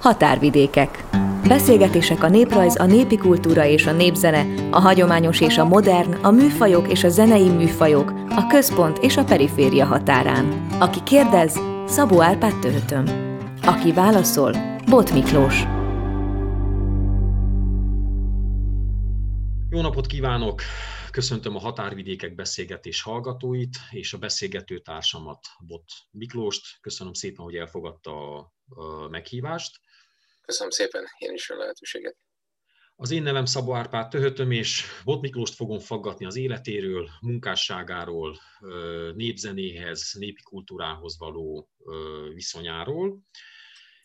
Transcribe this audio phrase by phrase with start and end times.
[0.00, 1.04] Határvidékek.
[1.48, 6.30] Beszélgetések a néprajz, a népi kultúra és a népzene, a hagyományos és a modern, a
[6.30, 10.66] műfajok és a zenei műfajok, a központ és a periféria határán.
[10.78, 13.04] Aki kérdez, Szabó Árpád Töhötöm.
[13.62, 14.52] Aki válaszol,
[14.90, 15.62] Bot Miklós.
[19.70, 20.62] Jó napot kívánok!
[21.10, 26.80] Köszöntöm a Határvidékek beszélgetés hallgatóit és a beszélgető társamat, Bot Miklóst.
[26.80, 28.38] Köszönöm szépen, hogy elfogadta
[28.68, 29.80] a meghívást.
[30.50, 32.16] Köszönöm szépen én is a lehetőséget.
[32.96, 38.38] Az én nevem Szabó Árpád Töhötöm, és Bot Miklóst fogom faggatni az életéről, munkásságáról,
[39.14, 41.70] népzenéhez, népi kultúrához való
[42.34, 43.20] viszonyáról.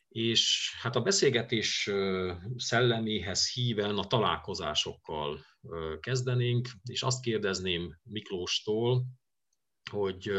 [0.08, 1.90] És hát a beszélgetés
[2.56, 5.46] szelleméhez híven a találkozásokkal
[6.00, 9.06] kezdenénk, és azt kérdezném Miklóstól,
[9.92, 10.32] hogy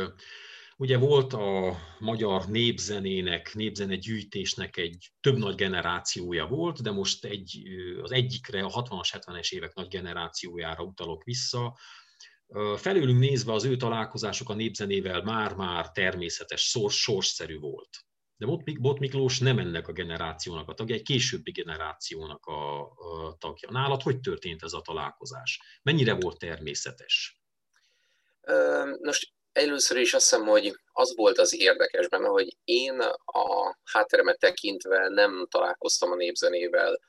[0.79, 7.63] Ugye volt a magyar népzenének, népzene gyűjtésnek egy több nagy generációja volt, de most egy,
[8.03, 11.79] az egyikre, a 60-as, 70-es évek nagy generációjára utalok vissza.
[12.77, 18.05] Felülünk nézve az ő találkozások a népzenével már-már természetes, sors, sorsszerű volt.
[18.37, 18.47] De
[18.81, 23.71] Bot Miklós nem ennek a generációnak a tagja, egy későbbi generációnak a, a tagja.
[23.71, 25.61] Nálad hogy történt ez a találkozás?
[25.83, 27.41] Mennyire volt természetes?
[29.01, 34.39] Nos, Először is azt hiszem, hogy az volt az érdekes benne, hogy én a hátteremet
[34.39, 37.01] tekintve nem találkoztam a népzenével,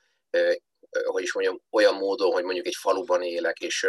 [1.04, 3.86] hogy is mondjam, olyan módon, hogy mondjuk egy faluban élek, és,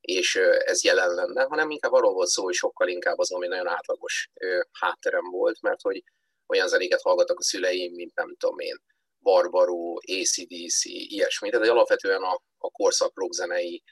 [0.00, 3.66] és ez jelen lenne, hanem inkább arról volt szó, hogy sokkal inkább az, ami nagyon
[3.66, 4.30] átlagos
[4.72, 6.02] hátterem volt, mert hogy
[6.46, 8.76] olyan zenéket hallgattak a szüleim, mint nem tudom én,
[9.22, 11.50] Barbaró, ACDC, ilyesmi.
[11.50, 13.82] Tehát alapvetően a, a korszak rockzenei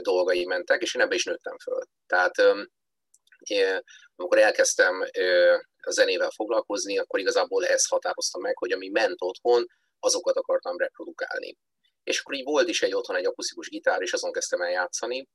[0.00, 1.82] dolgai mentek, és én ebbe is nőttem föl.
[2.06, 2.34] Tehát
[4.16, 5.00] amikor elkezdtem
[5.80, 9.66] a zenével foglalkozni, akkor igazából ez határozta meg, hogy ami ment otthon,
[9.98, 11.56] azokat akartam reprodukálni.
[12.02, 15.28] És akkor így volt is egy otthon egy akusztikus gitár, és azon kezdtem el játszani,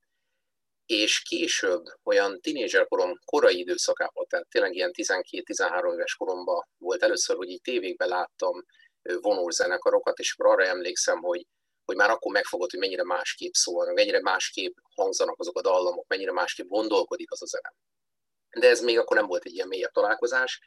[0.86, 7.50] és később, olyan tínézserkorom korai időszakában, tehát tényleg ilyen 12-13 éves koromban volt először, hogy
[7.50, 8.66] így tévékben láttam
[9.02, 11.46] vonózenekarokat, és arra emlékszem, hogy,
[11.90, 16.32] hogy már akkor megfogott, hogy mennyire másképp szólnak, mennyire másképp hangzanak azok a dallamok, mennyire
[16.32, 17.74] másképp gondolkodik az a zene
[18.50, 20.60] de ez még akkor nem volt egy ilyen mélyebb találkozás.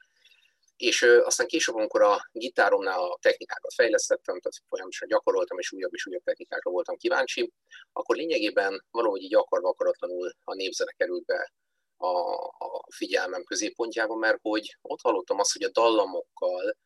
[0.76, 6.06] És aztán később, amikor a gitáromnál a technikákat fejlesztettem, tehát folyamatosan gyakoroltam, és újabb és
[6.06, 7.52] újabb technikákra voltam kíváncsi,
[7.92, 11.52] akkor lényegében valahogy így akarva akaratlanul a népzene került be
[11.96, 12.06] a,
[12.44, 16.76] a figyelmem középpontjába, mert hogy ott hallottam azt, hogy a dallamokkal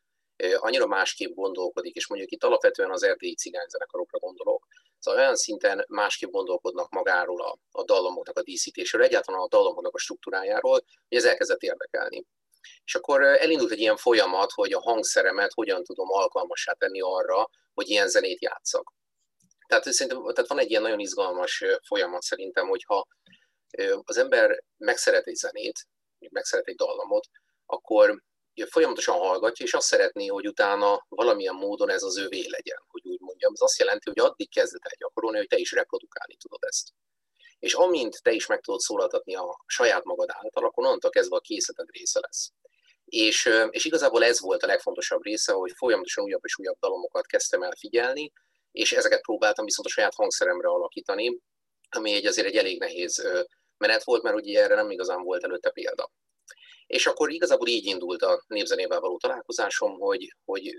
[0.56, 4.66] annyira másképp gondolkodik, és mondjuk itt alapvetően az erdélyi cigányzenekarokra gondolok,
[4.98, 9.98] Szóval olyan szinten másképp gondolkodnak magáról a, a dallamoknak a díszítéséről, egyáltalán a dallamoknak a
[9.98, 12.25] struktúrájáról, hogy ez elkezdett érdekelni.
[12.84, 17.88] És akkor elindult egy ilyen folyamat, hogy a hangszeremet hogyan tudom alkalmassá tenni arra, hogy
[17.88, 18.92] ilyen zenét játszak.
[19.66, 23.06] Tehát, szerintem, tehát van egy ilyen nagyon izgalmas folyamat szerintem, hogyha
[24.02, 25.86] az ember megszeret egy zenét,
[26.30, 27.26] megszeret egy dallamot,
[27.66, 28.22] akkor
[28.65, 33.21] folyamatosan hallgatja, és azt szeretné, hogy utána valamilyen módon ez az övé legyen, hogy úgy
[33.21, 33.53] mondjam.
[33.53, 36.89] Ez azt jelenti, hogy addig kezded el gyakorolni, hogy te is reprodukálni tudod ezt.
[37.59, 41.41] És amint te is meg tudod szólaltatni a saját magad által, akkor onnantól kezdve a
[41.41, 42.50] készleted része lesz.
[43.05, 47.62] És, és igazából ez volt a legfontosabb része, hogy folyamatosan újabb és újabb dalomokat kezdtem
[47.62, 48.33] el figyelni,
[48.71, 51.41] és ezeket próbáltam viszont a saját hangszeremre alakítani,
[51.88, 53.28] ami egy azért egy elég nehéz
[53.77, 56.12] menet volt, mert ugye erre nem igazán volt előtte példa.
[56.86, 60.76] És akkor igazából így indult a népzenével való találkozásom, hogy, hogy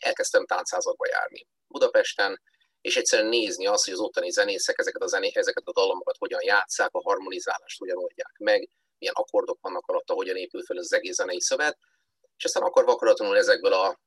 [0.00, 2.40] elkezdtem táncházakba járni Budapesten,
[2.80, 6.42] és egyszerűen nézni azt, hogy az ottani zenészek ezeket a, zené, ezeket a dalomokat hogyan
[6.42, 11.14] játszák, a harmonizálást hogyan oldják meg, milyen akkordok vannak alatta, hogyan épül fel az egész
[11.14, 11.78] zenei szövet,
[12.36, 14.00] és aztán akkor akaratlanul ezekből a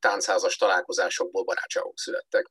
[0.00, 2.50] táncházas találkozásokból barátságok születtek.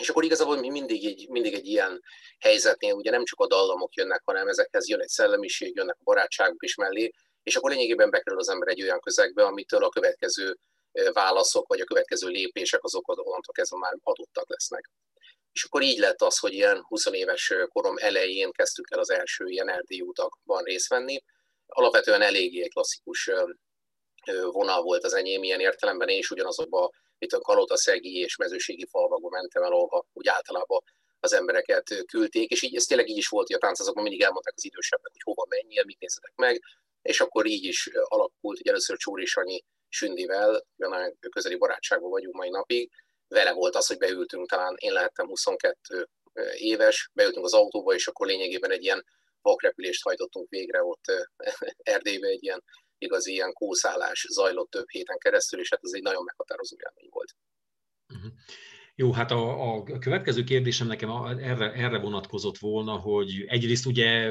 [0.00, 2.02] És akkor igazából mi mindig egy, mindig egy ilyen
[2.38, 6.62] helyzetnél, ugye nem csak a dallamok jönnek, hanem ezekhez jön egy szellemiség, jönnek a barátságok
[6.62, 7.10] is mellé,
[7.42, 10.56] és akkor lényegében bekerül az ember egy olyan közegbe, amitől a következő
[11.12, 14.90] válaszok, vagy a következő lépések azok onnantól kezdve már adottak lesznek.
[15.52, 19.44] És akkor így lett az, hogy ilyen 20 éves korom elején kezdtük el az első
[19.46, 21.22] ilyen erdélyi utakban részt venni.
[21.66, 23.30] Alapvetően eléggé klasszikus
[24.50, 26.90] vonal volt az enyém ilyen értelemben, én is ugyanazokba,
[27.20, 30.82] mint a Kalotaszegi és mezőségi falvakba mentem el, ahol úgy általában
[31.20, 34.54] az embereket küldték, és így ez tényleg így is volt, hogy a táncazokban mindig elmondták
[34.56, 36.62] az idősebbek, hogy hova menjél, mit nézzetek meg,
[37.02, 42.48] és akkor így is alakult, hogy először Csóri Sanyi Sündivel, nagyon közeli barátságban vagyunk mai
[42.48, 42.90] napig,
[43.28, 46.08] vele volt az, hogy beültünk, talán én lehettem 22
[46.54, 49.04] éves, beültünk az autóba, és akkor lényegében egy ilyen
[49.42, 51.04] vakrepülést hajtottunk végre ott
[51.94, 52.64] Erdélybe, egy ilyen
[53.00, 57.34] igazi ilyen kószálás zajlott több héten keresztül, és hát ez egy nagyon meghatározó élmény volt.
[58.14, 58.32] Uh-huh.
[58.94, 64.30] Jó, hát a, a következő kérdésem nekem erre, erre vonatkozott volna, hogy egyrészt ugye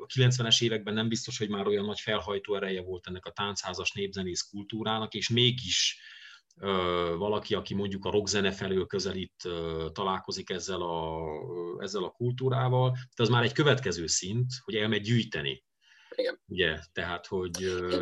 [0.00, 3.92] a 90-es években nem biztos, hogy már olyan nagy felhajtó ereje volt ennek a táncházas
[3.92, 6.00] népzenész kultúrának, és mégis
[7.16, 9.48] valaki, aki mondjuk a rockzene felől közelít,
[9.92, 11.20] találkozik ezzel a,
[11.78, 15.64] ezzel a kultúrával, de az már egy következő szint, hogy elmegy gyűjteni.
[16.18, 16.40] Igen.
[16.48, 17.50] Ugye, tehát, hogy...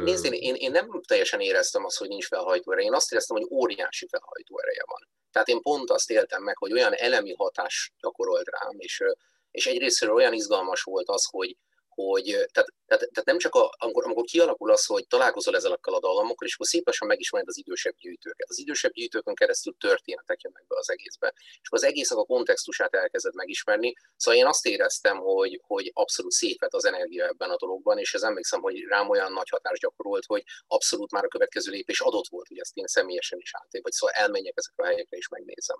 [0.03, 2.87] Nézd, én, én nem teljesen éreztem azt, hogy nincs felhajtó ereje.
[2.87, 5.09] Én azt éreztem, hogy óriási felhajtó ereje van.
[5.31, 9.03] Tehát én pont azt éltem meg, hogy olyan elemi hatás gyakorolt rám, és,
[9.51, 11.57] és egyrésztről olyan izgalmas volt az, hogy,
[11.96, 16.00] hogy tehát, tehát, tehát nem csak a, amikor, amikor kialakul az, hogy találkozol ezekkel a
[16.00, 18.48] dalomokkal, és akkor szépen megismered az idősebb gyűjtőket.
[18.48, 21.32] Az idősebb gyűjtőkön keresztül történetek jönnek be az egészbe.
[21.37, 23.94] És akkor az egésznek a kontextusát elkezded megismerni.
[24.16, 28.22] Szóval én azt éreztem, hogy, hogy abszolút szépet az energia ebben a dologban, és ez
[28.22, 32.48] emlékszem, hogy rám olyan nagy hatást gyakorolt, hogy abszolút már a következő lépés adott volt,
[32.48, 35.78] hogy ezt én személyesen is átém, vagy szóval elmenjek ezekre a helyekre és megnézem.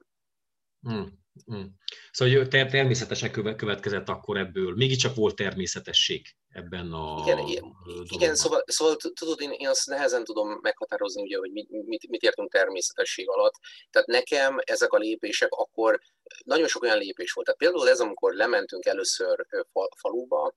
[0.81, 1.26] Hmm.
[1.45, 1.75] Hmm.
[2.11, 4.75] Szóval ter- természetesen következett akkor ebből.
[4.75, 7.65] Mégiscsak volt természetesség ebben a Igen, igen,
[8.09, 12.23] igen szóval, szóval tudod, én, én azt nehezen tudom meghatározni, ugye, hogy mit, mit, mit
[12.23, 13.55] értünk természetesség alatt.
[13.91, 16.01] Tehát nekem ezek a lépések akkor
[16.45, 17.47] nagyon sok olyan lépés volt.
[17.47, 20.55] Tehát például ez, amikor lementünk először fal, faluba,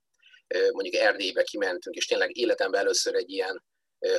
[0.71, 3.63] mondjuk Erdélybe kimentünk, és tényleg életemben először egy ilyen,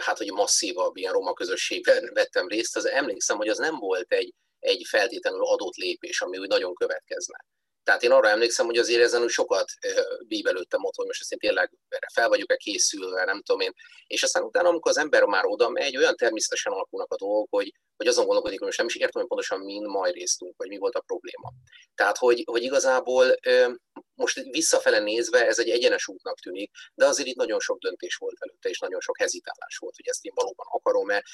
[0.00, 4.34] hát hogy masszívabb ilyen roma közösségben vettem részt, az emlékszem, hogy az nem volt egy,
[4.60, 7.44] egy feltétlenül adott lépés, ami úgy nagyon következne.
[7.84, 9.72] Tehát én arra emlékszem, hogy azért ezen úgy sokat
[10.26, 11.72] bíbelődtem ott, hogy most ezt én tényleg
[12.12, 13.72] fel vagyok-e készülve, nem tudom én.
[14.06, 17.72] És aztán utána, amikor az ember már oda megy, olyan természetesen alakulnak a dolgok, hogy,
[17.96, 20.78] hogy azon gondolkodik, hogy most nem is értem, hogy pontosan min majd résztünk, vagy mi
[20.78, 21.52] volt a probléma.
[21.94, 23.34] Tehát, hogy, hogy igazából
[24.14, 28.36] most visszafele nézve ez egy egyenes útnak tűnik, de azért itt nagyon sok döntés volt
[28.38, 31.24] előtte, és nagyon sok hezitálás volt, hogy ezt én valóban akarom-e.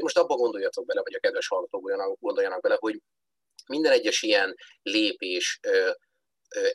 [0.00, 3.00] Most abba gondoljatok bele, vagy a kedves hallgatók gondoljanak bele, hogy
[3.66, 5.60] minden egyes ilyen lépés,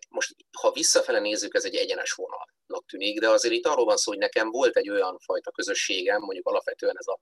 [0.10, 4.12] most ha visszafele nézzük, ez egy egyenes vonalnak tűnik, de azért itt arról van szó,
[4.12, 7.20] hogy nekem volt egy olyan fajta közösségem, mondjuk alapvetően ez a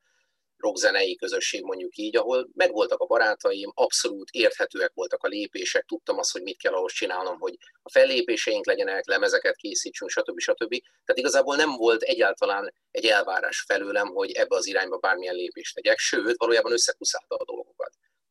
[0.57, 6.31] rockzenei közösség mondjuk így, ahol megvoltak a barátaim, abszolút érthetőek voltak a lépések, tudtam azt,
[6.31, 10.39] hogy mit kell ahhoz csinálnom, hogy a fellépéseink legyenek, lemezeket készítsünk, stb.
[10.39, 10.69] stb.
[11.06, 15.97] Tehát igazából nem volt egyáltalán egy elvárás felőlem, hogy ebbe az irányba bármilyen lépést tegyek,
[15.97, 17.75] sőt, valójában összekuszálta a dolgokat.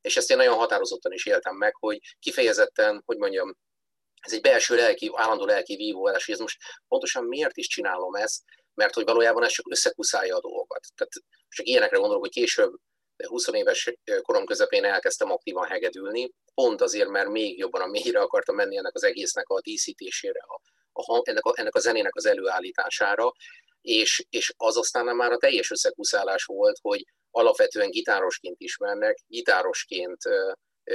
[0.04, 3.56] És ezt én nagyon határozottan is éltem meg, hogy kifejezetten, hogy mondjam,
[4.20, 6.58] ez egy belső lelki, állandó lelki vívódás, hogy ez most
[6.88, 8.42] pontosan miért is csinálom ezt,
[8.74, 10.86] mert hogy valójában ez csak összekuszálja a dolgokat.
[10.94, 11.12] Tehát
[11.48, 12.74] csak ilyenekre gondolok, hogy később
[13.26, 18.54] 20 éves korom közepén elkezdtem aktívan hegedülni, pont azért, mert még jobban a mélyre akartam
[18.54, 20.60] menni ennek az egésznek a díszítésére, a,
[20.92, 23.32] a, ennek, a, ennek a zenének az előállítására,
[23.80, 30.22] és, és az aztán már a teljes összekuszálás volt, hogy alapvetően gitárosként ismernek, gitárosként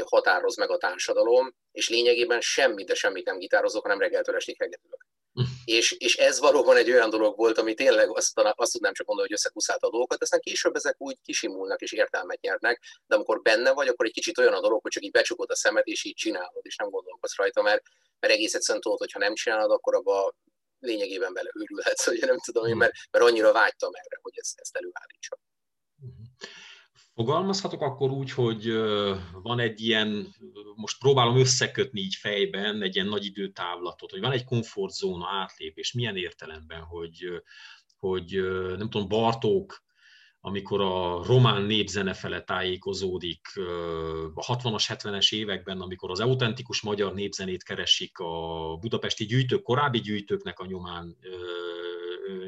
[0.06, 5.06] határoz meg a társadalom, és lényegében semmit, de semmit nem gitározok, hanem reggeltől estig hegedülök.
[5.66, 9.28] és, és ez valóban egy olyan dolog volt, ami tényleg azt, azt tudnám csak mondani,
[9.28, 13.72] hogy összekuszálta a dolgokat, aztán később ezek úgy kisimulnak és értelmet nyernek, de amikor benne
[13.72, 16.16] vagy, akkor egy kicsit olyan a dolog, hogy csak így becsukod a szemed, és így
[16.16, 17.82] csinálod, és nem gondolkodsz rajta, mert,
[18.20, 20.34] mert egész egyszerűen tudod, hogy ha nem csinálod, akkor abba
[20.80, 25.40] lényegében beleőrülhetsz, hogy nem tudom én, mert, mert annyira vágytam erre, hogy ezt, ezt előállítsam.
[27.14, 28.74] Fogalmazhatok akkor úgy, hogy
[29.42, 30.36] van egy ilyen,
[30.76, 36.18] most próbálom összekötni így fejben egy ilyen nagy időtávlatot, hogy van egy komfortzóna átlépés, milyen
[36.18, 37.42] értelemben, hogy,
[37.98, 38.42] hogy
[38.78, 39.84] nem tudom, Bartók,
[40.42, 43.48] amikor a román népzene fele tájékozódik
[44.34, 50.60] a 60-as, 70-es években, amikor az autentikus magyar népzenét keresik a budapesti gyűjtők, korábbi gyűjtőknek
[50.60, 51.18] a nyomán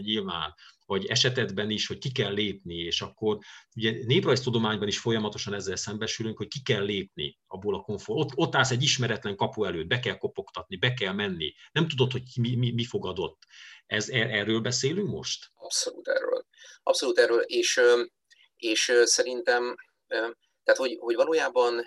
[0.02, 0.54] nyilván,
[0.86, 3.38] vagy esetedben is, hogy ki kell lépni, és akkor
[3.76, 8.20] ugye néprajztudományban is folyamatosan ezzel szembesülünk, hogy ki kell lépni abból a komfort.
[8.20, 11.54] Ott, ott állsz egy ismeretlen kapu előtt, be kell kopogtatni, be kell menni.
[11.72, 13.44] Nem tudod, hogy mi, mi, mi fogadott.
[13.86, 15.52] Ez, er, erről beszélünk most?
[15.56, 16.46] Abszolút erről.
[16.84, 17.82] Abszolút erről, és,
[18.56, 19.76] és szerintem,
[20.64, 21.84] tehát hogy, hogy valójában,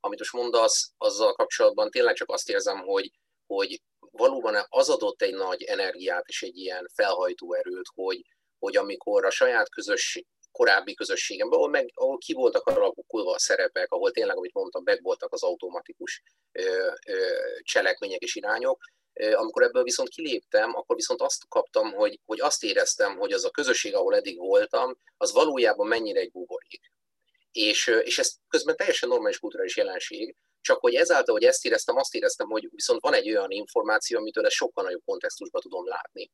[0.00, 3.10] amit most mondasz, azzal kapcsolatban tényleg csak azt érzem, hogy,
[3.46, 3.82] hogy
[4.16, 8.24] valóban az adott egy nagy energiát és egy ilyen felhajtó erőt, hogy,
[8.58, 13.92] hogy amikor a saját közösség, korábbi közösségemben, ahol, meg, ahol ki voltak alakulva a szerepek,
[13.92, 17.16] ahol tényleg, amit mondtam, meg voltak az automatikus ö, ö,
[17.62, 18.78] cselekmények és irányok,
[19.34, 23.50] amikor ebből viszont kiléptem, akkor viszont azt kaptam, hogy, hogy azt éreztem, hogy az a
[23.50, 26.92] közösség, ahol eddig voltam, az valójában mennyire egy buborék.
[27.52, 32.14] És, és ez közben teljesen normális kulturális jelenség, csak hogy ezáltal, hogy ezt éreztem, azt
[32.14, 36.30] éreztem, hogy viszont van egy olyan információ, amitől ezt sokkal nagyobb kontextusban tudom látni.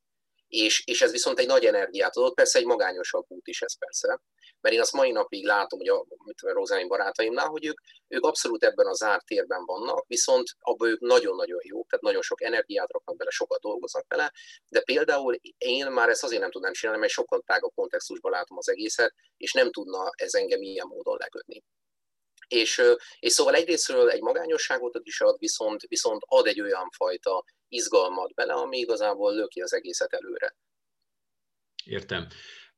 [0.47, 4.21] és, és ez viszont egy nagy energiát adott, persze egy magányosabb út is ez persze,
[4.61, 6.05] mert én azt mai napig látom, hogy a
[6.53, 11.59] Rozáim barátaimnál, hogy ők, ők abszolút ebben a zárt térben vannak, viszont abban ők nagyon-nagyon
[11.63, 14.31] jók, tehát nagyon sok energiát raknak bele, sokat dolgoznak vele,
[14.67, 18.69] de például én már ezt azért nem tudnám csinálni, mert sokkal tágabb kontextusban látom az
[18.69, 21.63] egészet, és nem tudna ez engem ilyen módon lekötni.
[22.47, 22.81] És,
[23.19, 28.53] és szóval egyrésztről egy magányosságot is ad, viszont, viszont ad egy olyan fajta izgalmat bele,
[28.53, 30.55] ami igazából löki az egészet előre.
[31.85, 32.27] Értem.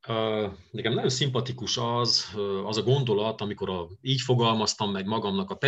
[0.07, 2.25] Uh, nekem nagyon szimpatikus az,
[2.65, 5.59] az a gondolat, amikor a, így fogalmaztam meg magamnak a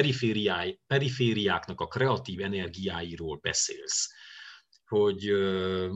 [0.88, 4.10] perifériáknak a kreatív energiáiról beszélsz.
[4.86, 5.32] Hogy,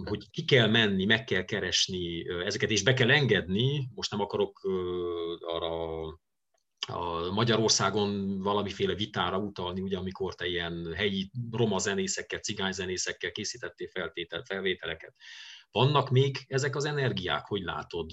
[0.05, 4.59] hogy ki kell menni, meg kell keresni ezeket, és be kell engedni, most nem akarok
[5.39, 6.03] arra
[6.87, 13.87] a Magyarországon valamiféle vitára utalni, ugye amikor te ilyen helyi roma zenészekkel, cigány zenészekkel készítettél
[13.87, 15.15] feltétel, felvételeket.
[15.71, 18.11] Vannak még ezek az energiák, hogy látod?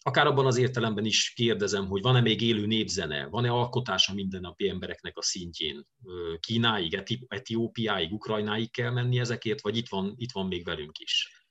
[0.00, 5.18] Akár abban az értelemben is kérdezem, hogy van-e még élő népzene, van-e alkotása mindennapi embereknek
[5.18, 5.86] a szintjén?
[6.40, 11.41] Kínáig, Etiópiáig, Ukrajnáig kell menni ezekért, vagy itt van, itt van még velünk is?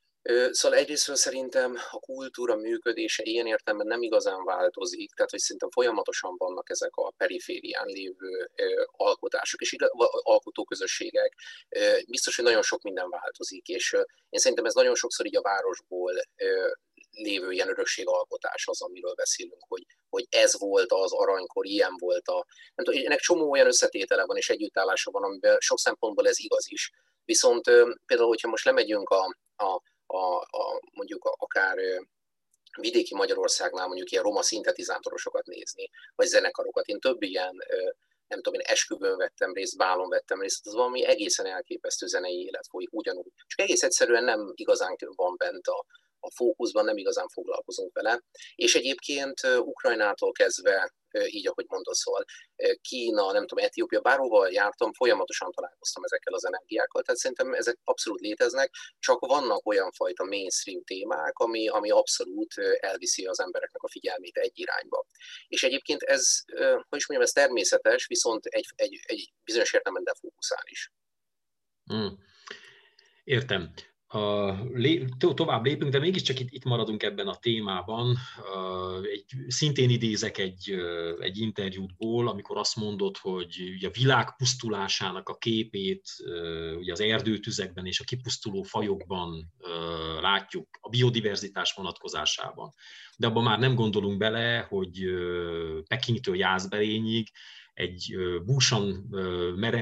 [0.52, 6.36] Szóval egyrésztről szerintem a kultúra működése ilyen értelemben nem igazán változik, tehát hogy szerintem folyamatosan
[6.38, 8.50] vannak ezek a periférián lévő
[8.92, 9.76] alkotások és
[10.22, 11.34] alkotóközösségek.
[12.08, 13.92] Biztos, hogy nagyon sok minden változik, és
[14.30, 16.14] én szerintem ez nagyon sokszor így a városból
[17.12, 22.46] lévő ilyen örökségalkotás az, amiről beszélünk, hogy, hogy ez volt az aranykor, ilyen volt a...
[22.76, 26.72] Nem tudom, ennek csomó olyan összetétele van és együttállása van, amiben sok szempontból ez igaz
[26.72, 26.92] is.
[27.26, 27.64] Viszont
[28.06, 31.78] például, hogyha most lemegyünk a, a a, a mondjuk akár
[32.80, 36.86] vidéki Magyarországnál mondjuk ilyen roma szintetizátorosokat nézni, vagy zenekarokat.
[36.88, 37.56] Én több ilyen,
[38.28, 42.68] nem tudom, én esküvőn vettem részt, bálon vettem részt, az valami egészen elképesztő zenei élet
[42.70, 43.32] folyik ugyanúgy.
[43.48, 45.86] Csak egész egyszerűen nem igazán van bent a,
[46.22, 48.22] a fókuszban, nem igazán foglalkozunk vele.
[48.56, 50.92] És egyébként Ukrajnától kezdve
[51.26, 52.26] így ahogy mondod, szóval
[52.82, 58.20] Kína, nem tudom, Etiópia, bárhova jártam, folyamatosan találkoztam ezekkel az energiákkal, tehát szerintem ezek abszolút
[58.20, 64.38] léteznek, csak vannak olyan fajta mainstream témák, ami, ami abszolút elviszi az embereknek a figyelmét
[64.38, 65.06] egy irányba.
[65.48, 66.44] És egyébként ez,
[66.90, 70.92] hogy is mondjam, ez természetes, viszont egy, egy, egy bizonyos értelemben defókuszál is.
[71.84, 72.18] Hmm.
[73.24, 73.74] Értem
[75.34, 78.18] tovább lépünk, de mégiscsak itt, itt maradunk ebben a témában.
[79.12, 80.76] Egy, szintén idézek egy,
[81.20, 86.04] egy interjútból, amikor azt mondod, hogy ugye a világ pusztulásának a képét
[86.78, 89.54] ugye az erdőtüzekben és a kipusztuló fajokban
[90.22, 92.74] látjuk a biodiverzitás vonatkozásában.
[93.18, 95.04] De abban már nem gondolunk bele, hogy
[95.88, 97.28] Pekingtől Jászberényig
[97.82, 99.10] egy búsan,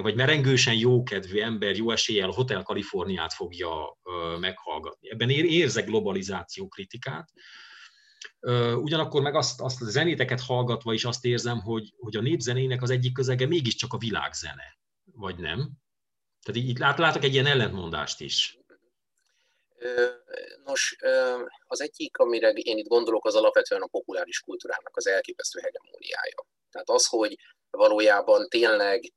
[0.01, 3.97] vagy merengősen jókedvű ember jó eséllyel Hotel Kaliforniát fogja
[4.39, 5.11] meghallgatni.
[5.11, 7.29] Ebben érzek globalizáció kritikát.
[8.75, 12.89] Ugyanakkor meg azt, azt a zenéteket hallgatva is azt érzem, hogy, hogy a népzenének az
[12.89, 15.71] egyik közege mégiscsak a világzene, vagy nem?
[16.45, 18.57] Tehát így lát, látok egy ilyen ellentmondást is.
[20.65, 20.95] Nos,
[21.67, 26.47] az egyik, amire én itt gondolok, az alapvetően a populáris kultúrának az elképesztő hegemóniája.
[26.71, 27.37] Tehát az, hogy
[27.79, 29.13] valójában tényleg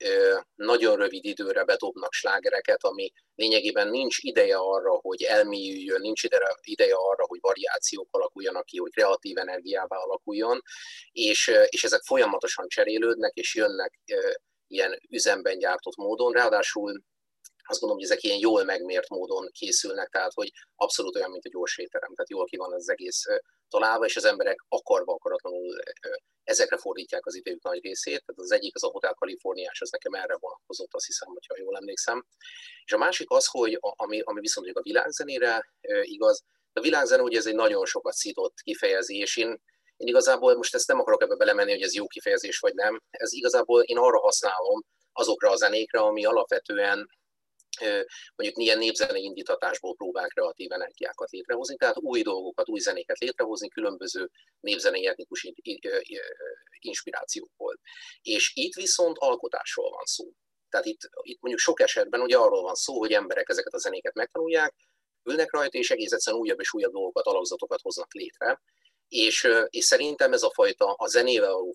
[0.54, 6.23] nagyon rövid időre bedobnak slágereket, ami lényegében nincs ideje arra, hogy elmélyüljön, nincs
[6.62, 10.62] ideje arra, hogy variációk alakuljanak ki, hogy kreatív energiává alakuljon,
[11.12, 13.99] és, és ezek folyamatosan cserélődnek, és jönnek
[14.66, 17.02] ilyen üzemben gyártott módon, ráadásul
[17.73, 21.49] azt gondolom, hogy ezek ilyen jól megmért módon készülnek, tehát hogy abszolút olyan, mint a
[21.49, 23.23] gyors étterem, tehát jól ki van az egész
[23.69, 25.83] találva, és az emberek akarva akaratlanul
[26.45, 28.25] ezekre fordítják az idejük nagy részét.
[28.25, 31.76] Tehát az egyik az a Hotel Kaliforniás, az nekem erre vonatkozott, azt hiszem, hogyha jól
[31.76, 32.26] emlékszem.
[32.85, 37.47] És a másik az, hogy ami, ami viszont a világzenére igaz, a világzene ugye ez
[37.47, 39.37] egy nagyon sokat szított kifejezés.
[39.37, 39.49] Én,
[39.97, 43.02] én igazából most ezt nem akarok ebbe belemenni, hogy ez jó kifejezés vagy nem.
[43.11, 47.09] Ez igazából én arra használom azokra a zenékre, ami alapvetően
[48.37, 54.31] mondjuk ilyen népzenei indítatásból próbál kreatív energiákat létrehozni, tehát új dolgokat, új zenéket létrehozni különböző
[54.61, 55.49] népzenei etnikus
[56.81, 57.79] inspirációkból.
[58.23, 60.25] És itt viszont alkotásról van szó.
[60.69, 64.14] Tehát itt, itt mondjuk sok esetben ugye arról van szó, hogy emberek ezeket a zenéket
[64.14, 64.75] megtanulják,
[65.25, 68.61] ülnek rajta, és egész egyszerűen újabb és újabb dolgokat, alakzatokat hoznak létre,
[69.12, 71.75] és, és szerintem ez a fajta a zenével való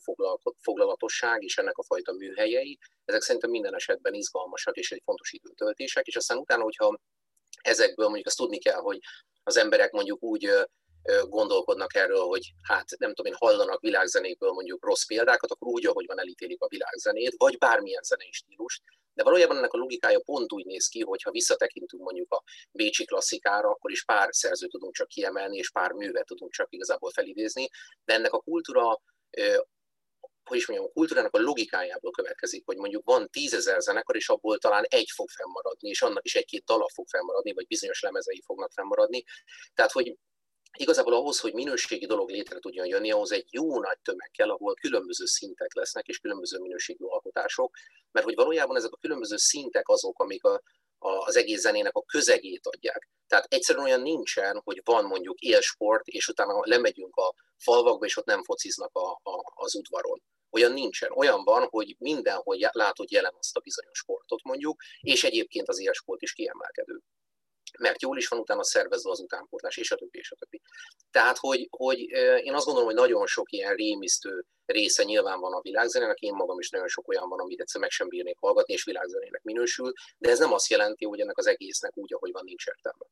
[0.60, 6.08] foglalatosság és ennek a fajta műhelyei, ezek szerintem minden esetben izgalmasak és egy fontos időtöltések,
[6.08, 7.00] és aztán utána, hogyha
[7.62, 9.00] ezekből mondjuk azt tudni kell, hogy
[9.44, 10.50] az emberek mondjuk úgy
[11.24, 16.06] gondolkodnak erről, hogy hát nem tudom én, hallanak világzenékből mondjuk rossz példákat, akkor úgy, ahogy
[16.06, 18.82] van elítélik a világzenét, vagy bármilyen zenei stílus,
[19.18, 23.06] De valójában ennek a logikája pont úgy néz ki, hogy ha visszatekintünk mondjuk a Bécsi
[23.06, 27.68] klasszikára, akkor is pár szerzőt tudunk csak kiemelni, és pár művet tudunk csak igazából felidézni,
[28.06, 29.02] de ennek a kultúra
[30.44, 34.58] hogy is mondjam, a kultúrának a logikájából következik, hogy mondjuk van tízezer zenekar, és abból
[34.58, 38.72] talán egy fog fennmaradni, és annak is egy-két dala fog fennmaradni, vagy bizonyos lemezei fognak
[38.72, 39.24] fennmaradni.
[39.74, 40.18] Tehát, hogy
[40.78, 44.74] igazából ahhoz, hogy minőségi dolog létre tudjon jönni, ahhoz egy jó nagy tömeg kell, ahol
[44.74, 47.76] különböző szintek lesznek, és különböző minőségű alkotások,
[48.12, 50.62] mert hogy valójában ezek a különböző szintek azok, amik a,
[51.00, 53.10] a, az egész zenének a közegét adják.
[53.28, 58.26] Tehát egyszerűen olyan nincsen, hogy van mondjuk élsport, és utána lemegyünk a falvakba, és ott
[58.26, 60.22] nem fociznak a, a, az udvaron.
[60.50, 61.12] Olyan nincsen.
[61.12, 66.22] Olyan van, hogy mindenhol látod jelen azt a bizonyos sportot mondjuk, és egyébként az élsport
[66.22, 67.02] is kiemelkedő
[67.80, 70.62] mert jól is van utána szervezve az utánpótlás, és a többi, és a többi.
[71.12, 72.00] Tehát, hogy, hogy
[72.44, 76.60] én azt gondolom, hogy nagyon sok ilyen rémisztő része nyilván van a világzenének, én magam
[76.60, 80.30] is nagyon sok olyan van, amit egyszer meg sem bírnék hallgatni, és világzenének minősül, de
[80.30, 83.06] ez nem azt jelenti, hogy ennek az egésznek úgy, ahogy van, nincs értelme.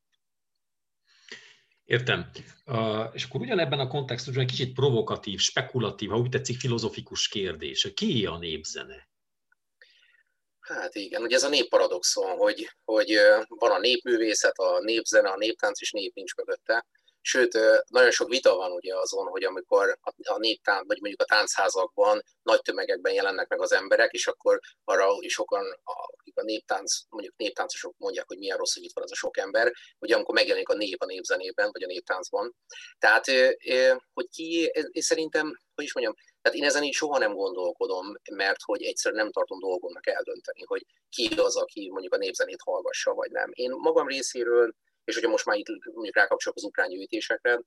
[1.84, 2.30] Értem.
[2.66, 7.92] Uh, és akkor ugyanebben a kontextusban egy kicsit provokatív, spekulatív, ha úgy tetszik, filozofikus kérdés.
[7.94, 9.10] Ki a népzene?
[10.68, 15.82] Hát igen, ugye ez a népparadoxon, hogy, hogy van a népművészet, a népzene, a néptánc,
[15.82, 16.86] és nép nincs mögötte.
[17.22, 17.58] Sőt,
[17.88, 22.62] nagyon sok vita van ugye azon, hogy amikor a néptánc, vagy mondjuk a táncházakban nagy
[22.62, 27.96] tömegekben jelennek meg az emberek, és akkor arra is sokan, akik a néptánc, mondjuk néptáncosok
[27.98, 30.76] mondják, hogy milyen rossz, hogy itt van az a sok ember, hogy amikor megjelenik a
[30.76, 32.56] nép a népzenében, vagy a néptáncban.
[33.00, 33.26] Tehát,
[34.14, 38.62] hogy ki, és szerintem, hogy is mondjam, tehát én ezen így soha nem gondolkodom, mert
[38.62, 43.32] hogy egyszerűen nem tartom dolgomnak eldönteni, hogy ki az, aki mondjuk a népzenét hallgassa, vagy
[43.32, 43.50] nem.
[43.54, 44.74] Én magam részéről,
[45.04, 47.62] és hogyha most már itt mondjuk rákapcsolok az ukrán gyűjtésekre,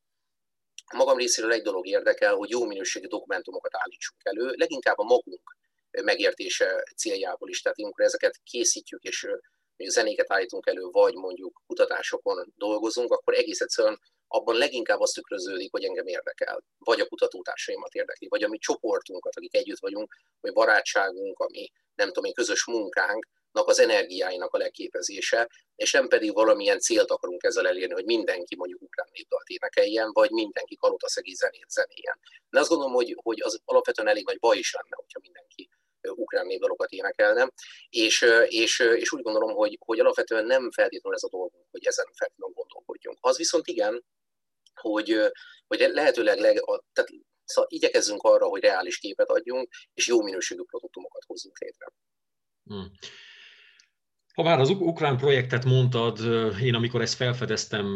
[0.94, 5.56] magam részéről egy dolog érdekel, hogy jó minőségű dokumentumokat állítsunk elő, leginkább a magunk
[5.90, 7.62] megértése céljából is.
[7.62, 9.26] Tehát amikor ezeket készítjük, és
[9.76, 15.84] zenéket állítunk elő, vagy mondjuk kutatásokon dolgozunk, akkor egész egyszerűen abban leginkább azt tükröződik, hogy
[15.84, 21.38] engem érdekel, vagy a kutatótársaimat érdekli, vagy a mi csoportunkat, akik együtt vagyunk, vagy barátságunk,
[21.38, 27.10] ami nem tudom én, közös munkánknak az energiáinak a leképezése, és nem pedig valamilyen célt
[27.10, 32.20] akarunk ezzel elérni, hogy mindenki mondjuk ukrán népdalt énekeljen, vagy mindenki kalotaszegi zenét zenéljen.
[32.50, 35.68] De azt gondolom, hogy, hogy az alapvetően elég nagy baj is lenne, hogyha mindenki
[36.00, 37.52] ukrán népdalokat énekelne,
[37.88, 42.06] és, és, és úgy gondolom, hogy, hogy alapvetően nem feltétlenül ez a dolgunk, hogy ezen
[42.14, 43.18] feltétlenül gondolkodjunk.
[43.20, 44.04] Az viszont igen,
[44.80, 45.16] hogy,
[45.66, 47.10] hogy lehetőleg leg, tehát,
[47.44, 51.86] szóval igyekezzünk arra, hogy reális képet adjunk, és jó minőségű produktumokat hozzunk létre.
[52.64, 52.90] Hmm.
[54.34, 56.18] Ha már az ukrán projektet mondtad,
[56.60, 57.86] én amikor ezt felfedeztem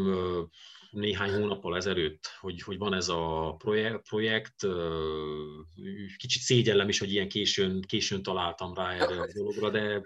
[0.93, 4.67] néhány hónappal ezelőtt, hogy, hogy van ez a projekt, projekt,
[6.17, 10.03] kicsit szégyellem is, hogy ilyen későn, későn találtam rá erre a dologra, de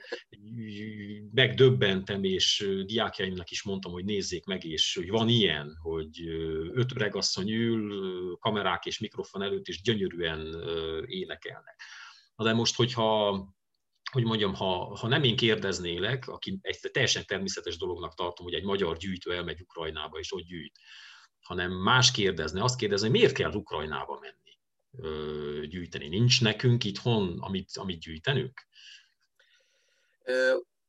[1.32, 6.26] megdöbbentem, és diákjaimnak is mondtam, hogy nézzék meg, és hogy van ilyen, hogy
[6.72, 10.54] öt öregasszony ül, kamerák és mikrofon előtt, és gyönyörűen
[11.06, 11.80] énekelnek.
[12.36, 13.32] Na de most, hogyha
[14.12, 18.64] hogy mondjam, ha, ha nem én kérdeznélek, aki egy teljesen természetes dolognak tartom, hogy egy
[18.64, 20.78] magyar gyűjtő elmegy Ukrajnába és ott gyűjt,
[21.40, 24.46] hanem más kérdezne, azt kérdezni, hogy miért kell Ukrajnába menni
[25.66, 26.08] gyűjteni.
[26.08, 28.66] Nincs nekünk itthon, amit, amit gyűjtenünk?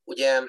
[0.03, 0.41] Ugye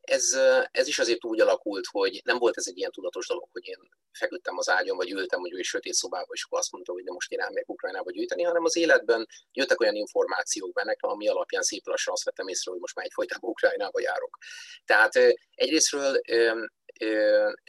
[0.00, 0.36] ez,
[0.70, 3.78] ez is azért úgy alakult, hogy nem volt ez egy ilyen tudatos dolog, hogy én
[4.16, 7.12] feküdtem az ágyon, vagy ültem mondjuk egy sötét szobába, és akkor azt mondtam, hogy de
[7.12, 11.86] most én elmegyek Ukrajnába gyűjteni, hanem az életben jöttek olyan információk benne, ami alapján szép
[11.86, 14.38] lassan azt vettem észre, hogy most már egyfolytában Ukrajnába járok.
[14.84, 15.12] Tehát
[15.54, 16.20] egyrésztről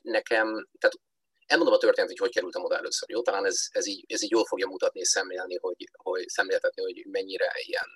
[0.04, 0.96] nekem, tehát
[1.46, 3.10] elmondom a történetet, hogy hogy kerültem oda először.
[3.10, 6.82] Jó, talán ez, ez, így, ez így jól fogja mutatni és szemlélni, hogy, hogy szemléltetni,
[6.82, 7.88] hogy mennyire ilyen,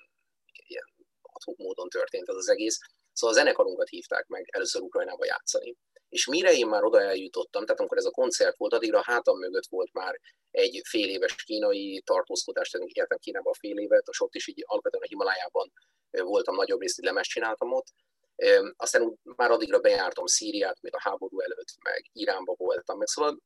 [0.67, 2.77] ilyen adhok módon történt ez az egész.
[3.13, 5.77] Szóval a zenekarunkat hívták meg először Ukrajnába játszani.
[6.09, 9.37] És mire én már oda eljutottam, tehát amikor ez a koncert volt, addigra a hátam
[9.37, 10.19] mögött volt már
[10.51, 14.63] egy fél éves kínai tartózkodás, tehát értem Kínába a fél évet, és ott is így
[14.65, 15.71] alapvetően a Himalájában
[16.11, 17.87] voltam nagyobb részt, lemezt csináltam ott.
[18.75, 23.39] Aztán már addigra bejártam Szíriát, még a háború előtt, meg Iránba voltam, meg szóval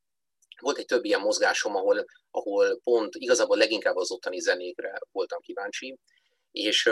[0.61, 5.99] volt egy több ilyen mozgásom, ahol, ahol pont igazából leginkább az ottani zenékre voltam kíváncsi,
[6.51, 6.89] és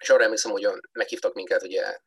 [0.00, 1.98] és arra emlékszem, hogy meghívtak minket ugye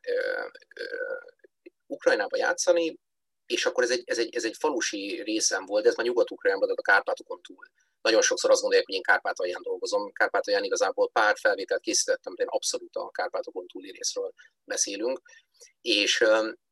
[1.86, 2.98] Ukrajnába játszani,
[3.46, 6.86] és akkor ez egy, ez, egy, ez egy falusi részem volt, ez már Nyugat-Ukrajnában, tehát
[6.86, 7.66] a Kárpátokon túl.
[8.00, 10.12] Nagyon sokszor azt gondolják, hogy én Kárpátalján dolgozom.
[10.12, 14.32] Kárpátalján igazából pár felvételt készítettem, de abszolút a Kárpátokon túli részről
[14.64, 15.20] beszélünk.
[15.80, 16.24] És,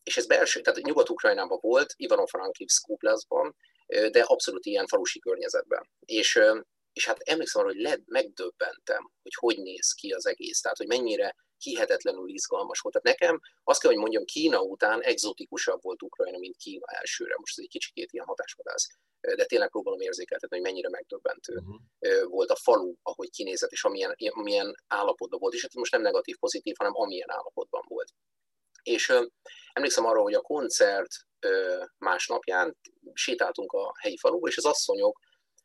[0.02, 5.90] és ez belső, tehát Nyugat-Ukrajnában volt, Ivano-Frankivsk Kuplaszban, de abszolút ilyen falusi környezetben.
[6.04, 6.40] És
[6.94, 10.86] és hát emlékszem arra, hogy le, megdöbbentem, hogy hogy néz ki az egész, tehát hogy
[10.86, 12.94] mennyire hihetetlenül izgalmas volt.
[12.94, 17.34] Tehát nekem azt kell, hogy mondjam, Kína után exotikusabb volt Ukrajna, mint Kína elsőre.
[17.38, 18.88] Most ez egy kicsikét ilyen hatásvadász,
[19.20, 22.30] de tényleg próbálom érzékeltetni, hogy mennyire megdöbbentő uh-huh.
[22.30, 25.54] volt a falu, ahogy kinézett, és amilyen, amilyen állapotban volt.
[25.54, 28.08] És hát most nem negatív, pozitív, hanem amilyen állapotban volt.
[28.82, 29.26] És ö,
[29.72, 32.76] emlékszem arra, hogy a koncert ö, másnapján
[33.12, 35.18] sétáltunk a helyi faluba, és az asszonyok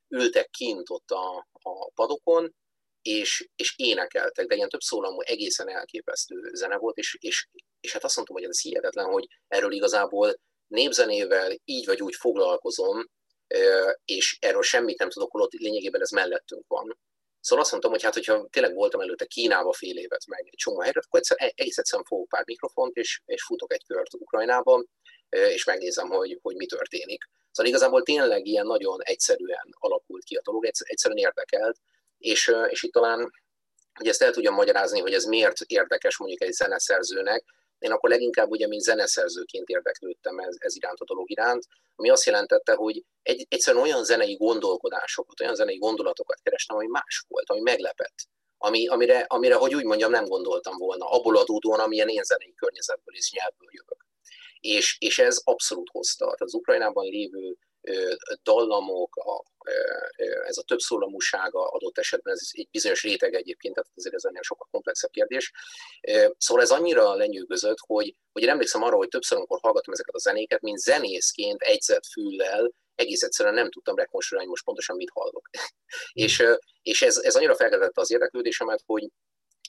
[0.08, 2.56] ültek kint ott a, a padokon,
[3.02, 7.48] és, és énekeltek, de ilyen több szólamú egészen elképesztő zene volt, és, és,
[7.80, 13.10] és hát azt mondtam, hogy ez hihetetlen, hogy erről igazából népzenével így vagy úgy foglalkozom,
[14.06, 17.00] és erről semmit nem tudok, holott lényegében ez mellettünk van.
[17.40, 20.80] Szóval azt mondtam, hogy hát, hogyha tényleg voltam előtte Kínába fél évet, meg egy csomó
[20.80, 24.90] helyre, akkor egyszer, e, egész egyszerűen fogok pár mikrofont, és, és futok egy kört Ukrajnában,
[25.30, 27.30] és megnézem, hogy, hogy mi történik.
[27.52, 31.78] Szóval igazából tényleg ilyen nagyon egyszerűen alakult ki a dolog, egyszerűen érdekelt,
[32.20, 33.32] és, és itt talán,
[33.94, 37.44] hogy ezt el tudjam magyarázni, hogy ez miért érdekes mondjuk egy zeneszerzőnek,
[37.80, 42.26] én akkor leginkább ugye, mint zeneszerzőként érdeklődtem ez, ez iránt a dolog iránt, ami azt
[42.26, 47.62] jelentette, hogy egy, egyszerűen olyan zenei gondolkodásokat, olyan zenei gondolatokat kerestem, ami más volt, ami
[47.62, 48.16] meglepett.
[48.58, 53.16] Ami, amire, amire, hogy úgy mondjam, nem gondoltam volna, abból adódóan, amilyen én zenei környezetből
[53.16, 54.06] és nyelvből jövök.
[54.60, 56.24] És, és ez abszolút hozta.
[56.24, 57.58] Tehát az Ukrajnában lévő
[58.44, 59.44] dallamok, a,
[60.48, 64.68] ez a többszólamúsága adott esetben, ez egy bizonyos réteg egyébként, tehát azért ez ennél sokkal
[64.72, 65.52] komplexebb kérdés.
[66.38, 70.20] Szóval ez annyira lenyűgözött, hogy, hogy én emlékszem arra, hogy többször, amikor hallgatom ezeket a
[70.20, 75.50] zenéket, mint zenészként egyzett füllel, egész egyszerűen nem tudtam rekonstruálni, most pontosan mit hallok.
[76.12, 76.44] és
[76.82, 79.10] és ez, ez annyira felkeltette az érdeklődésemet, hogy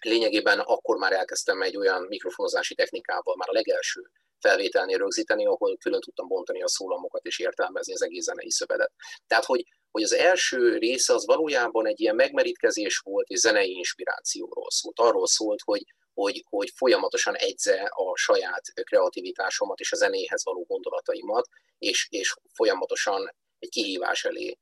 [0.00, 4.10] lényegében akkor már elkezdtem egy olyan mikrofonozási technikával, már a legelső
[4.40, 8.92] felvételnél rögzíteni, ahol külön tudtam bontani a szólamokat és értelmezni az egész zenei szövetet.
[9.26, 14.70] Tehát, hogy, hogy az első része az valójában egy ilyen megmerítkezés volt, és zenei inspirációról
[14.70, 14.98] szólt.
[14.98, 15.82] Arról szólt, hogy,
[16.14, 23.34] hogy, hogy folyamatosan egyze a saját kreativitásomat és a zenéhez való gondolataimat, és, és folyamatosan
[23.58, 24.58] egy kihívás elé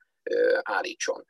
[0.62, 1.26] állítson.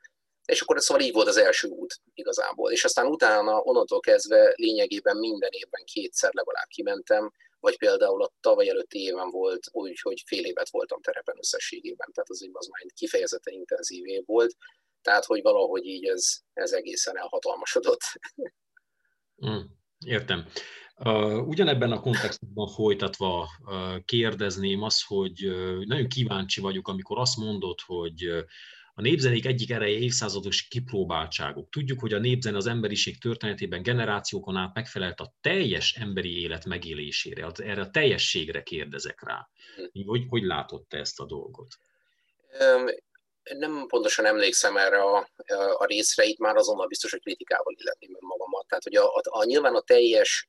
[0.49, 2.71] És akkor szóval így volt az első út igazából.
[2.71, 8.69] És aztán utána, onnantól kezdve lényegében minden évben kétszer legalább kimentem, vagy például a tavaly
[8.69, 13.53] előtti éven volt úgy, hogy fél évet voltam terepen összességében, tehát az, az már kifejezetten
[13.53, 14.55] intenzív év volt,
[15.01, 18.01] tehát hogy valahogy így ez, ez egészen elhatalmasodott.
[19.45, 19.59] Mm,
[20.05, 20.45] értem.
[21.45, 25.51] Ugyanebben a kontextusban folytatva uh, kérdezném azt, hogy
[25.85, 28.45] nagyon kíváncsi vagyok, amikor azt mondod, hogy
[28.99, 31.69] a népzenék egyik ereje évszázados kipróbáltságok.
[31.69, 37.51] Tudjuk, hogy a népzene az emberiség történetében generációkon át megfelelt a teljes emberi élet megélésére.
[37.55, 39.49] Erre a teljességre kérdezek rá.
[40.05, 41.67] Hogy, hogy látod te ezt a dolgot?
[43.43, 45.29] Nem pontosan emlékszem erre a,
[45.77, 48.67] a részre, itt már azonnal biztos, hogy kritikával illetném magamat.
[48.67, 50.47] Tehát, hogy a, a, a, nyilván a teljes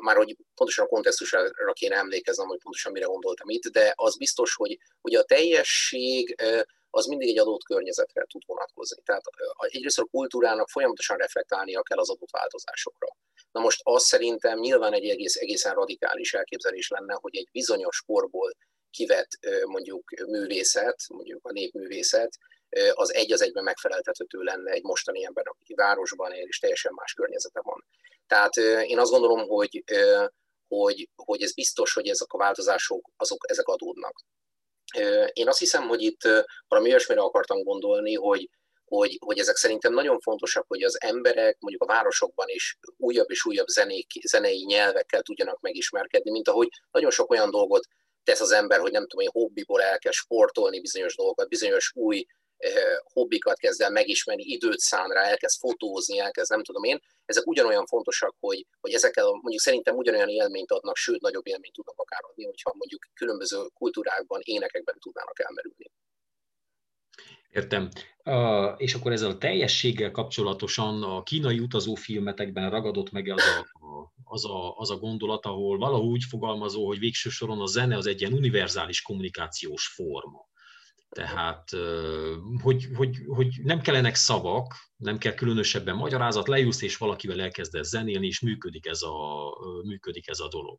[0.00, 4.54] már hogy pontosan a kontextusra kéne emlékeznem, hogy pontosan mire gondoltam itt, de az biztos,
[4.54, 6.36] hogy ugye a teljesség
[6.94, 9.02] az mindig egy adott környezetre tud vonatkozni.
[9.02, 9.22] Tehát
[9.56, 13.08] egyrészt a kultúrának folyamatosan reflektálnia kell az adott változásokra.
[13.52, 18.52] Na most az szerintem nyilván egy egész, egészen radikális elképzelés lenne, hogy egy bizonyos korból
[18.90, 19.30] kivett
[19.64, 22.38] mondjuk művészet, mondjuk a népművészet,
[22.92, 27.12] az egy az egyben megfeleltethető lenne egy mostani ember, aki városban él és teljesen más
[27.12, 27.84] környezete van.
[28.26, 29.84] Tehát én azt gondolom, hogy,
[30.68, 34.16] hogy, hogy ez biztos, hogy ezek a változások azok, ezek adódnak.
[35.32, 36.20] Én azt hiszem, hogy itt
[36.68, 38.48] valami olyasmire akartam gondolni, hogy,
[38.84, 43.44] hogy, hogy ezek szerintem nagyon fontosak, hogy az emberek mondjuk a városokban is újabb és
[43.44, 47.86] újabb zenék, zenei nyelvekkel tudjanak megismerkedni, mint ahogy nagyon sok olyan dolgot
[48.24, 52.24] tesz az ember, hogy nem tudom, hogy hobbiból elkezd sportolni bizonyos dolgokat, bizonyos új
[53.12, 57.86] hobbikat kezd el megismerni, időt szán rá, elkezd fotózni, elkezd nem tudom én, ezek ugyanolyan
[57.86, 62.44] fontosak, hogy, hogy ezekkel mondjuk szerintem ugyanolyan élményt adnak, sőt nagyobb élményt tudnak akár adni,
[62.44, 65.90] hogyha mondjuk különböző kultúrákban, énekekben tudnának elmerülni.
[67.54, 67.88] Értem.
[68.76, 73.66] És akkor ezzel a teljességgel kapcsolatosan a kínai utazófilmetekben ragadott meg az a,
[74.24, 78.20] az, a, az a gondolat, ahol valahogy fogalmazó, hogy végső soron a zene az egy
[78.20, 80.46] ilyen univerzális kommunikációs forma.
[81.14, 81.70] Tehát,
[82.62, 88.26] hogy, hogy, hogy nem kellenek szavak, nem kell különösebben magyarázat, leülsz és valakivel elkezdesz zenélni,
[88.26, 89.50] és működik ez a,
[89.84, 90.78] működik ez a dolog.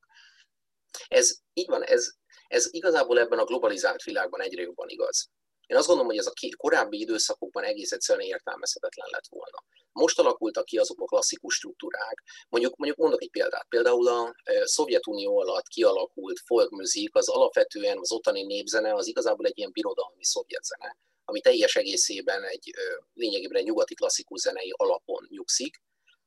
[1.08, 2.12] Ez így van, ez,
[2.48, 5.30] ez igazából ebben a globalizált világban egyre jobban igaz.
[5.65, 9.63] Én azt gondolom, hogy ez a korábbi időszakokban egész egyszerűen értelmezhetetlen lett volna.
[9.91, 12.23] Most alakultak ki azok a klasszikus struktúrák.
[12.49, 13.65] Mondjuk, mondjuk mondok egy példát.
[13.69, 19.71] Például a Szovjetunió alatt kialakult folkmuzik, az alapvetően az ottani népzene, az igazából egy ilyen
[19.71, 22.73] birodalmi szovjet zene, ami teljes egészében egy
[23.13, 25.82] lényegében egy nyugati klasszikus zenei alapon nyugszik,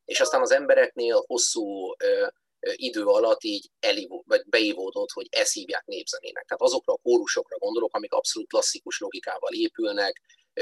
[0.04, 1.94] és aztán az embereknél hosszú
[2.74, 6.44] idő alatt így elivó, vagy beívódott, hogy ezt hívják népzenének.
[6.44, 10.20] Tehát azokra a kórusokra gondolok, amik abszolút klasszikus logikával épülnek,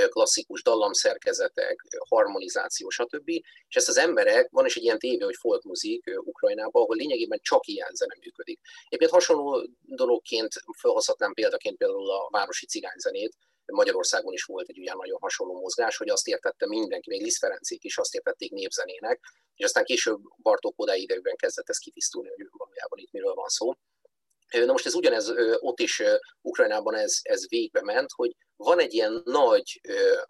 [0.08, 3.28] klasszikus dallamszerkezetek, harmonizáció, stb.
[3.68, 7.66] És ezt az emberek, van is egy ilyen tévé, hogy folkmuzik Ukrajnában, ahol lényegében csak
[7.66, 8.60] ilyen zene működik.
[8.84, 13.36] Egyébként hasonló dologként felhozhatnám példaként például a városi cigányzenét,
[13.72, 17.84] Magyarországon is volt egy olyan nagyon hasonló mozgás, hogy azt értette mindenki, még Liszt Ferencék
[17.84, 19.20] is azt értették népzenének,
[19.54, 23.72] és aztán később Bartók odáig idejében kezdett ez kitisztulni, hogy valójában itt miről van szó.
[24.52, 26.02] Na most ez ugyanez, ott is
[26.40, 29.80] Ukrajnában ez, ez végbe ment, hogy van egy ilyen nagy,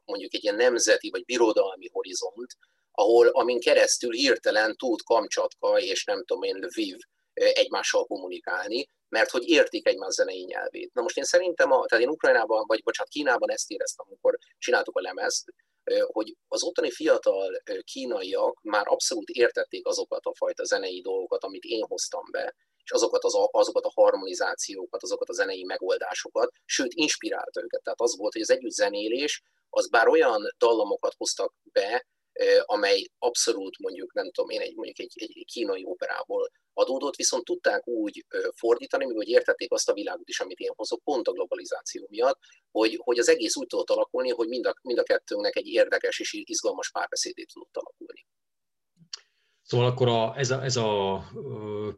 [0.05, 2.57] mondjuk egy ilyen nemzeti vagy birodalmi horizont,
[2.91, 6.97] ahol amin keresztül hirtelen tud Kamcsatka és nem tudom én Lviv
[7.33, 10.93] egymással kommunikálni, mert hogy értik egymás zenei nyelvét.
[10.95, 14.97] Na most én szerintem, a, tehát én Ukrajnában, vagy bocsánat, Kínában ezt éreztem, amikor csináltuk
[14.97, 15.45] a lemezt,
[16.07, 21.85] hogy az ottani fiatal kínaiak már abszolút értették azokat a fajta zenei dolgokat, amit én
[21.89, 27.83] hoztam be, és azokat, az, azokat a harmonizációkat, azokat a zenei megoldásokat, sőt, inspirálta őket.
[27.83, 32.07] Tehát az volt, hogy az együtt zenélés, az bár olyan dallamokat hoztak be,
[32.61, 37.87] amely abszolút mondjuk, nem tudom én, egy, mondjuk egy, egy kínai operából adódott, viszont tudták
[37.87, 42.39] úgy fordítani, hogy értették azt a világot is, amit én hozok, pont a globalizáció miatt,
[42.71, 46.21] hogy, hogy az egész úgy tudott alakulni, hogy mind a, mind a kettőnknek egy érdekes
[46.21, 48.27] és izgalmas párbeszédét tudott alakulni.
[49.63, 51.25] Szóval akkor a, ez, a, ez a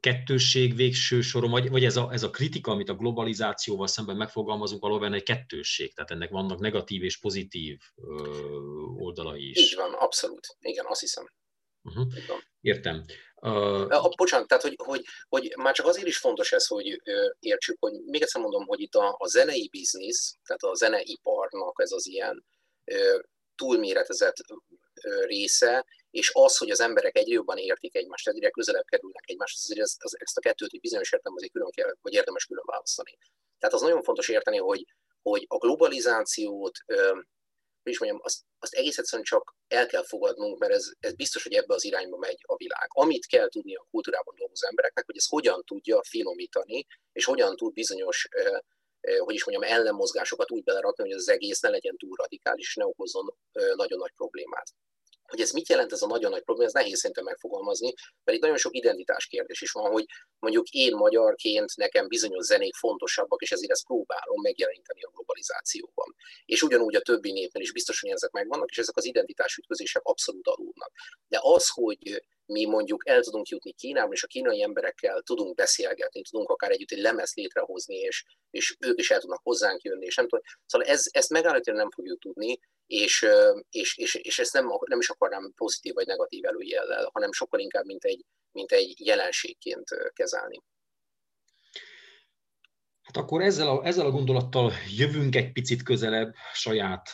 [0.01, 4.83] kettősség végső soron, vagy, vagy ez, a, ez a kritika, amit a globalizációval szemben megfogalmazunk,
[4.83, 7.79] valóban egy kettősség, tehát ennek vannak negatív és pozitív
[8.97, 9.59] oldalai is.
[9.59, 10.47] Így van, abszolút.
[10.61, 11.25] Igen, azt hiszem.
[11.83, 12.07] Uh-huh.
[12.61, 13.05] Értem.
[13.41, 17.03] A, bocsánat, tehát hogy, hogy, hogy már csak azért is fontos ez, hogy
[17.39, 21.93] értsük, hogy még egyszer mondom, hogy itt a, a zenei biznisz, tehát a zeneiparnak ez
[21.93, 22.45] az ilyen
[23.55, 24.37] túlméretezett
[25.25, 29.81] része, és az, hogy az emberek egyre jobban értik egymást, egyre közelebb kerülnek egymáshoz, azért
[29.81, 33.19] ezt, ezt a kettőt egy bizonyos azért külön kell, vagy érdemes külön választani.
[33.59, 34.85] Tehát az nagyon fontos érteni, hogy,
[35.23, 36.79] hogy a globalizációt,
[37.89, 41.43] hogy is mondjam, azt, azt egész egyszerűen csak el kell fogadnunk, mert ez, ez biztos,
[41.43, 42.89] hogy ebbe az irányba megy a világ.
[42.89, 47.73] Amit kell tudni a kultúrában dolgozó embereknek, hogy ez hogyan tudja finomítani, és hogyan tud
[47.73, 48.29] bizonyos
[49.19, 53.35] hogy is mondjam, ellenmozgásokat úgy belerakni, hogy az egész ne legyen túl radikális, ne okozzon
[53.53, 54.73] nagyon nagy problémát.
[55.29, 58.43] Hogy ez mit jelent ez a nagyon nagy probléma, ez nehéz szerintem megfogalmazni, mert itt
[58.43, 60.05] nagyon sok identitás kérdés is van, hogy
[60.39, 66.15] mondjuk én magyarként nekem bizonyos zenék fontosabbak, és ezért ezt próbálom megjeleníteni a globalizációban.
[66.45, 70.47] És ugyanúgy a többi népnél is biztos, hogy ezek megvannak, és ezek az identitásütközések abszolút
[70.47, 70.93] aludnak.
[71.29, 76.23] De az, hogy mi mondjuk el tudunk jutni Kínába, és a kínai emberekkel tudunk beszélgetni,
[76.23, 80.17] tudunk akár együtt egy lemez létrehozni, és, és ők is el tudnak hozzánk jönni, és
[80.17, 80.45] nem tudom.
[80.67, 83.27] Szóval ez, ezt megállítani nem fogjuk tudni, és,
[83.71, 87.85] és, és, és ezt nem, nem is akarnám pozitív vagy negatív előjellel, hanem sokkal inkább,
[87.85, 90.63] mint egy, mint egy jelenségként kezelni.
[93.09, 97.11] Hát akkor ezzel a, ezzel a gondolattal jövünk egy picit közelebb saját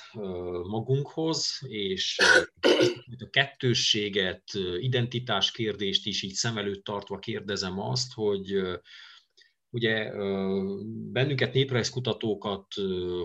[0.69, 2.19] magunkhoz, és
[3.19, 4.43] a kettősséget,
[4.79, 8.63] identitás kérdést is így szem előtt tartva kérdezem azt, hogy
[9.71, 10.11] ugye
[11.13, 12.67] bennünket néprajzkutatókat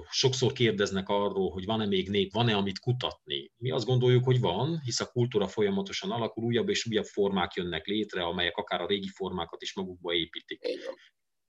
[0.09, 3.51] sokszor kérdeznek arról, hogy van-e még nép, van-e amit kutatni.
[3.57, 7.85] Mi azt gondoljuk, hogy van, hisz a kultúra folyamatosan alakul, újabb és újabb formák jönnek
[7.85, 10.61] létre, amelyek akár a régi formákat is magukba építik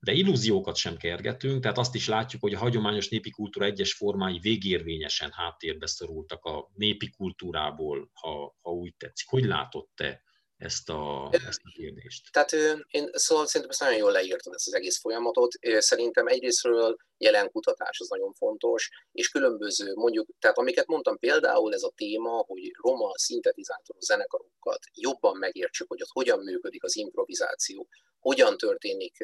[0.05, 4.39] de illúziókat sem kergetünk, tehát azt is látjuk, hogy a hagyományos népi kultúra egyes formái
[4.39, 9.29] végérvényesen háttérbe szorultak a népi kultúrából, ha, ha úgy tetszik.
[9.29, 10.23] Hogy látott te
[10.57, 12.31] ezt a, ezt a kérdést?
[12.31, 12.51] Tehát
[12.87, 15.51] én szóval szerintem ezt nagyon jól leírtad ezt az egész folyamatot.
[15.77, 21.83] Szerintem egyrésztről jelen kutatás az nagyon fontos, és különböző, mondjuk, tehát amiket mondtam például ez
[21.83, 27.87] a téma, hogy roma szintetizátoros zenekarokat jobban megértsük, hogy ott hogyan működik az improvizáció,
[28.19, 29.17] hogyan történik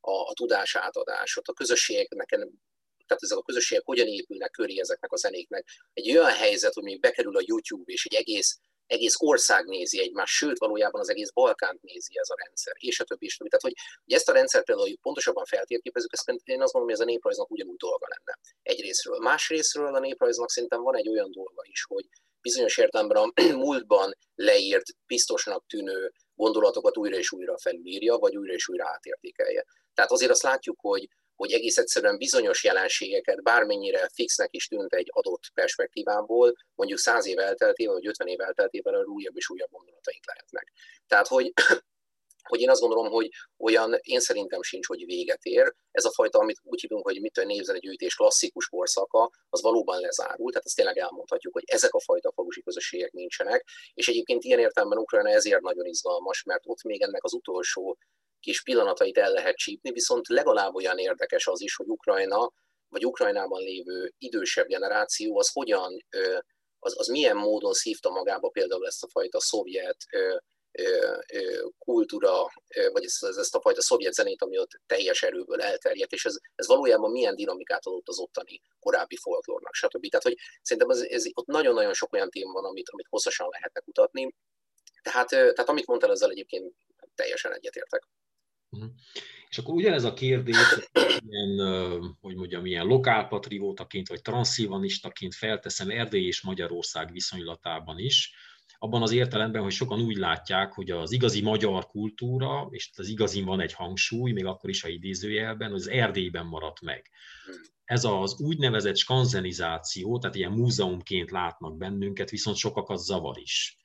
[0.00, 2.28] a, a tudás átadás, ott a közösségeknek,
[3.06, 5.66] tehát ezek a közösségek hogyan épülnek köré ezeknek a zenéknek.
[5.92, 10.34] Egy olyan helyzet, hogy még bekerül a YouTube, és egy egész, egész ország nézi egymást,
[10.34, 13.48] sőt, valójában az egész Balkánt nézi ez a rendszer, és a többi, többi.
[13.48, 17.06] Tehát, hogy, hogy ezt a rendszert például pontosabban feltérképezzük, ezt én azt mondom, hogy ez
[17.06, 19.18] a néprajznak ugyanúgy dolga lenne egyrésztről.
[19.18, 22.04] Másrésztről a néprajznak szerintem van egy olyan dolga is, hogy
[22.40, 28.68] bizonyos értelemben a múltban leírt, biztosnak tűnő gondolatokat újra és újra felülírja, vagy újra és
[28.68, 29.64] újra átértékelje.
[30.00, 35.10] Tehát azért azt látjuk, hogy, hogy egész egyszerűen bizonyos jelenségeket, bármennyire fixnek is tűnt egy
[35.10, 40.72] adott perspektívából, mondjuk száz év elteltével, vagy 50 év elteltével újabb és újabb gondolataink lehetnek.
[41.06, 41.52] Tehát, hogy
[42.50, 45.74] hogy én azt gondolom, hogy olyan, én szerintem sincs, hogy véget ér.
[45.90, 50.52] Ez a fajta, amit úgy hívunk, hogy mit a gyűjtés klasszikus korszaka, az valóban lezárult,
[50.52, 54.98] tehát ezt tényleg elmondhatjuk, hogy ezek a fajta falusi közösségek nincsenek, és egyébként ilyen értelemben
[54.98, 57.98] Ukrajna ezért nagyon izgalmas, mert ott még ennek az utolsó
[58.40, 62.52] kis pillanatait el lehet csípni, viszont legalább olyan érdekes az is, hogy Ukrajna,
[62.88, 66.04] vagy Ukrajnában lévő idősebb generáció az hogyan,
[66.78, 69.96] az, az milyen módon szívta magába például ezt a fajta szovjet
[71.78, 72.52] kultúra,
[72.92, 76.66] vagy ezt, ezt a fajta szovjet zenét, ami ott teljes erőből elterjedt, és ez, ez
[76.66, 80.08] valójában milyen dinamikát adott az ottani korábbi folklórnak, stb.
[80.08, 83.80] Tehát, hogy szerintem ez, ez, ott nagyon-nagyon sok olyan téma van, amit, amit hosszasan lehetne
[83.80, 84.34] kutatni.
[85.02, 86.74] Tehát, tehát amit mondtál, ezzel egyébként
[87.14, 88.08] teljesen egyetértek.
[88.70, 88.90] Uh-huh.
[89.48, 90.56] És akkor ugyanez a kérdés,
[91.28, 91.58] ilyen,
[92.20, 98.34] hogy mondjam, ilyen lokálpatriótaként vagy transzilvanistaként felteszem Erdély és Magyarország viszonylatában is,
[98.82, 103.42] abban az értelemben, hogy sokan úgy látják, hogy az igazi magyar kultúra, és az igazi
[103.42, 107.10] van egy hangsúly, még akkor is a idézőjelben, az Erdélyben maradt meg.
[107.84, 113.79] Ez az úgynevezett skanzenizáció, tehát ilyen múzeumként látnak bennünket, viszont sokakat zavar is.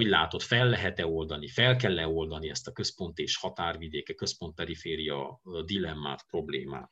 [0.00, 6.24] Hogy látod, fel lehet-e oldani, fel kell-e oldani ezt a központ és határvidéke, központ-periféria dilemmát,
[6.30, 6.90] problémát?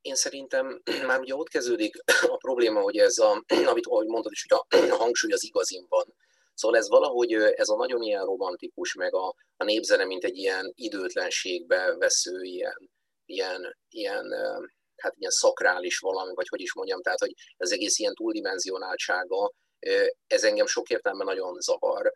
[0.00, 1.96] Én szerintem már ugye ott kezdődik
[2.34, 4.58] a probléma, hogy ez, a, amit ahogy mondtad is, hogy
[4.90, 6.14] a hangsúly az igazin van.
[6.54, 10.72] Szóval ez valahogy ez a nagyon ilyen romantikus, meg a, a népzene, mint egy ilyen
[10.74, 12.90] időtlenségbe vesző, ilyen,
[13.24, 14.24] ilyen, ilyen,
[14.96, 19.52] hát ilyen szakrális valami, vagy hogy is mondjam, tehát hogy ez egész ilyen túldimenzionáltsága,
[20.26, 22.12] ez engem sok értelemben nagyon zavar.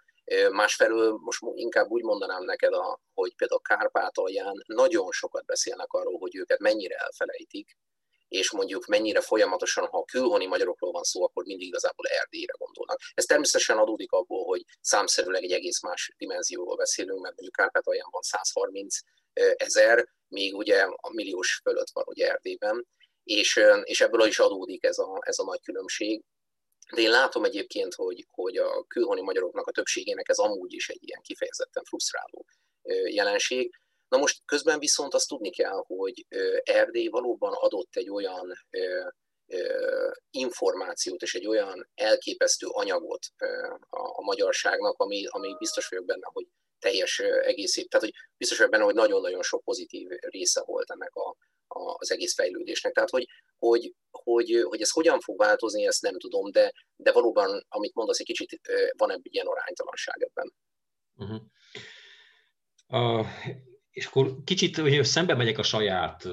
[0.50, 6.36] Másfelől most inkább úgy mondanám neked, a, hogy például Kárpátalján nagyon sokat beszélnek arról, hogy
[6.36, 7.76] őket mennyire elfelejtik,
[8.28, 12.98] és mondjuk mennyire folyamatosan, ha külhoni magyarokról van szó, akkor mindig igazából Erdélyre gondolnak.
[13.14, 18.22] Ez természetesen adódik abból, hogy számszerűleg egy egész más dimenzióról beszélünk, mert mondjuk Kárpátalján van
[18.22, 18.98] 130
[19.56, 22.86] ezer, még ugye a milliós fölött van ugye Erdélyben,
[23.24, 26.22] és, és ebből is adódik ez a, ez a nagy különbség.
[26.94, 30.98] De én látom egyébként, hogy, hogy a külhoni magyaroknak a többségének ez amúgy is egy
[31.00, 32.46] ilyen kifejezetten frusztráló
[33.04, 33.74] jelenség.
[34.08, 36.26] Na most közben viszont azt tudni kell, hogy
[36.62, 38.52] Erdély valóban adott egy olyan
[40.30, 43.26] információt és egy olyan elképesztő anyagot
[43.88, 46.46] a, magyarságnak, ami, ami biztos vagyok benne, hogy
[46.78, 51.36] teljes egészét, tehát hogy biztos vagyok benne, hogy nagyon-nagyon sok pozitív része volt ennek a,
[51.68, 52.92] az egész fejlődésnek.
[52.92, 53.26] Tehát, hogy,
[53.58, 58.18] hogy, hogy, hogy ez hogyan fog változni, ezt nem tudom, de, de valóban, amit mondasz,
[58.18, 58.60] egy kicsit
[58.96, 60.52] van egy ilyen aránytalanság ebben.
[61.14, 61.40] Uh-huh.
[62.88, 63.26] Uh,
[63.90, 66.24] és akkor kicsit hogy szembe megyek a saját,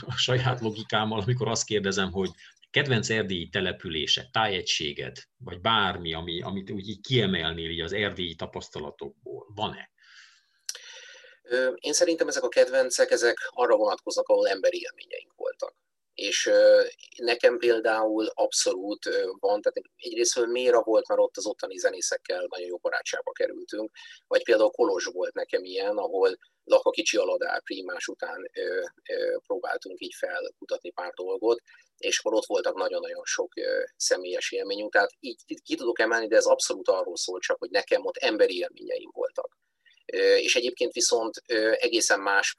[0.00, 2.30] a saját logikámmal, amikor azt kérdezem, hogy
[2.70, 9.46] kedvenc erdélyi települése, tájegységed, vagy bármi, ami, amit úgy így kiemelnél így az erdélyi tapasztalatokból,
[9.54, 9.90] van-e?
[11.74, 15.74] Én szerintem ezek a kedvencek, ezek arra vonatkoznak, ahol emberi élményeink voltak.
[16.14, 16.50] És
[17.16, 19.04] nekem például abszolút
[19.38, 23.90] van, tehát egyrészt Méra volt, mert ott az ottani zenészekkel nagyon jó barátságba kerültünk,
[24.26, 30.14] vagy például Kolozs volt nekem ilyen, ahol Lakakicsi Aladár primás után ö, ö, próbáltunk így
[30.14, 31.60] felkutatni pár dolgot,
[31.98, 36.36] és akkor ott voltak nagyon-nagyon sok ö, személyes élményünk, tehát így ki tudok emelni, de
[36.36, 39.57] ez abszolút arról szól csak, hogy nekem ott emberi élményeim voltak.
[40.16, 41.36] És egyébként viszont
[41.76, 42.54] egészen más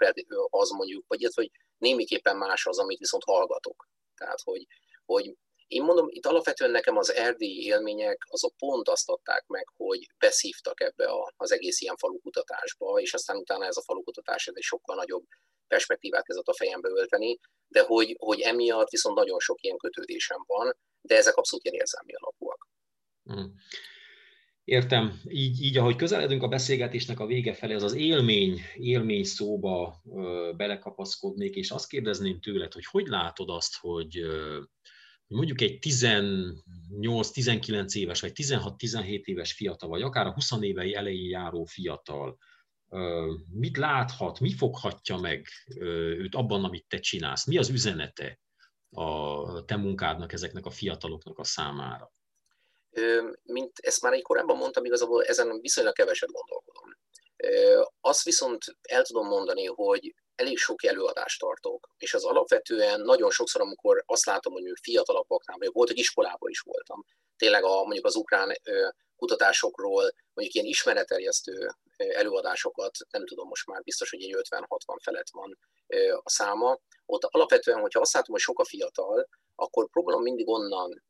[0.50, 3.88] az mondjuk, vagy hogy némiképpen más az, amit viszont hallgatok.
[4.16, 4.68] Tehát, hogy,
[5.06, 5.36] hogy
[5.68, 10.82] én mondom, itt alapvetően nekem az erdélyi élmények azok pont azt adták meg, hogy beszívtak
[10.82, 14.96] ebbe a, az egész ilyen falukutatásba, és aztán utána ez a falukutatás ez egy sokkal
[14.96, 15.26] nagyobb
[15.68, 20.78] perspektívát kezdett a fejembe ölteni, de hogy, hogy emiatt viszont nagyon sok ilyen kötődésem van,
[21.02, 22.68] de ezek abszolút ilyen érzelmi alapúak.
[23.34, 23.46] Mm.
[24.70, 25.22] Értem.
[25.28, 30.52] Így, így, ahogy közeledünk a beszélgetésnek a vége felé, az az élmény, élmény szóba ö,
[30.58, 34.62] belekapaszkodnék, és azt kérdezném tőled, hogy hogy látod azt, hogy ö,
[35.28, 41.66] mondjuk egy 18-19 éves, vagy 16-17 éves fiatal, vagy akár a 20 évei elején járó
[41.66, 42.38] fiatal,
[42.90, 47.46] ö, mit láthat, mi foghatja meg ö, őt abban, amit te csinálsz?
[47.46, 48.40] Mi az üzenete
[48.90, 52.12] a te munkádnak, ezeknek a fiataloknak a számára?
[53.44, 56.98] Mint ezt már egy korábban mondtam, igazából ezen viszonylag keveset gondolkodom.
[58.02, 63.62] Azt viszont el tudom mondani, hogy elég sok előadást tartok, és az alapvetően nagyon sokszor,
[63.62, 67.06] amikor azt látom, hogy fiatalabbaknál, vagy voltak iskolában is voltam,
[67.38, 68.58] tényleg a, mondjuk az ukrán
[69.20, 75.58] kutatásokról, mondjuk ilyen ismeretterjesztő előadásokat, nem tudom, most már biztos, hogy egy 50-60 felett van
[76.24, 76.80] a száma.
[77.06, 81.04] Ott alapvetően, hogyha azt látom, hogy sok a fiatal, akkor próbálom mindig onnan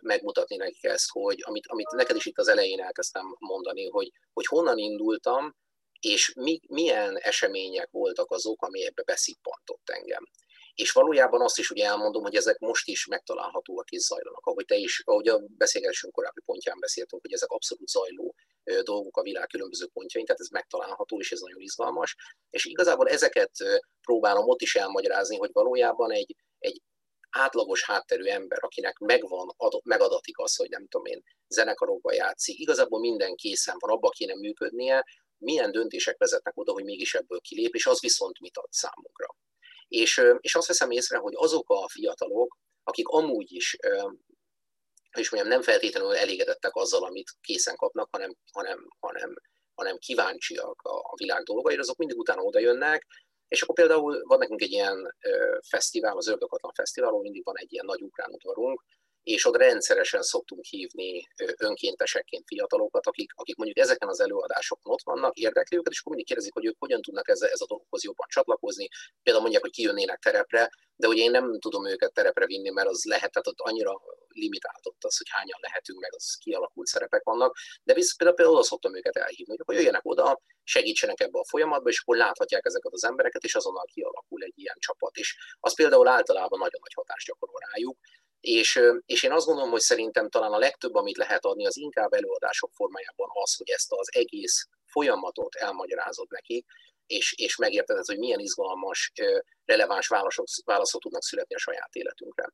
[0.00, 4.46] megmutatni nekik ezt, hogy amit, amit neked is itt az elején elkezdtem mondani, hogy, hogy
[4.46, 5.56] honnan indultam,
[6.00, 10.28] és mi, milyen események voltak azok, ami ebbe beszippantott engem.
[10.74, 14.46] És valójában azt is ugye elmondom, hogy ezek most is megtalálhatóak és zajlanak.
[14.46, 18.34] Ahogy te is, ahogy a beszélgetésünk korábbi pontján beszéltünk, hogy ezek abszolút zajló
[18.82, 22.16] dolgok a világ különböző pontjain, tehát ez megtalálható, és ez nagyon izgalmas.
[22.50, 23.50] És igazából ezeket
[24.00, 26.82] próbálom ott is elmagyarázni, hogy valójában egy, egy
[27.30, 33.00] átlagos hátterű ember, akinek megvan, ad, megadatik az, hogy nem tudom én, zenekarokban játszik, igazából
[33.00, 35.04] minden készen van, abba kéne működnie,
[35.38, 39.36] milyen döntések vezetnek oda, hogy mégis ebből kilép, és az viszont mit ad számunkra.
[39.94, 43.76] És, és azt veszem észre, hogy azok a fiatalok, akik amúgy is
[45.18, 49.34] és mondjam, nem feltétlenül elégedettek azzal, amit készen kapnak, hanem, hanem, hanem,
[49.74, 53.06] hanem kíváncsiak a világ dolgaira, azok mindig utána oda jönnek,
[53.48, 55.16] és akkor például van nekünk egy ilyen
[55.68, 58.84] fesztivál, az Ördökatlan Fesztivál, ahol mindig van egy ilyen nagy ukrán udvarunk,
[59.24, 65.36] és ott rendszeresen szoktunk hívni önkéntesekként fiatalokat, akik, akik mondjuk ezeken az előadásokon ott vannak,
[65.36, 68.26] érdekli őket, és akkor mindig kérdezik, hogy ők hogyan tudnak ez, ez a dologhoz jobban
[68.30, 68.88] csatlakozni.
[69.22, 73.04] Például mondják, hogy kijönnének terepre, de ugye én nem tudom őket terepre vinni, mert az
[73.04, 77.94] lehet, tehát ott annyira limitáltott az, hogy hányan lehetünk, meg az kialakult szerepek vannak, de
[77.94, 82.00] visz, például, például oda szoktam őket elhívni, hogy jöjjenek oda, segítsenek ebbe a folyamatba, és
[82.00, 85.16] akkor láthatják ezeket az embereket, és azonnal kialakul egy ilyen csapat.
[85.16, 87.98] És az például általában nagyon nagy hatást gyakorol rájuk,
[88.44, 92.12] és, és én azt gondolom, hogy szerintem talán a legtöbb, amit lehet adni, az inkább
[92.12, 96.66] előadások formájában az, hogy ezt az egész folyamatot elmagyarázod nekik,
[97.06, 99.12] és, és megérted, hogy milyen izgalmas,
[99.64, 102.52] releváns válaszok, válaszok tudnak születni a saját életünkre.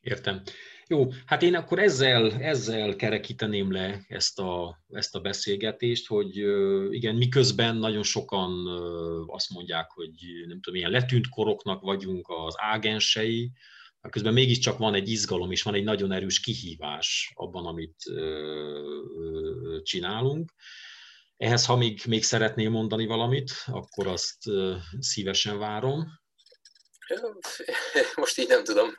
[0.00, 0.42] Értem.
[0.86, 6.36] Jó, hát én akkor ezzel, ezzel kerekíteném le ezt a, ezt a beszélgetést, hogy
[6.90, 8.66] igen, miközben nagyon sokan
[9.26, 10.12] azt mondják, hogy
[10.46, 13.50] nem tudom, ilyen letűnt koroknak vagyunk az ágensei,
[14.10, 17.96] közben mégiscsak van egy izgalom és van egy nagyon erős kihívás abban, amit
[19.82, 20.52] csinálunk.
[21.36, 24.38] Ehhez, ha még, még szeretnél mondani valamit, akkor azt
[24.98, 26.06] szívesen várom.
[28.16, 28.88] Most így nem tudom.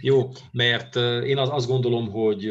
[0.00, 2.44] Jó, mert én azt gondolom, hogy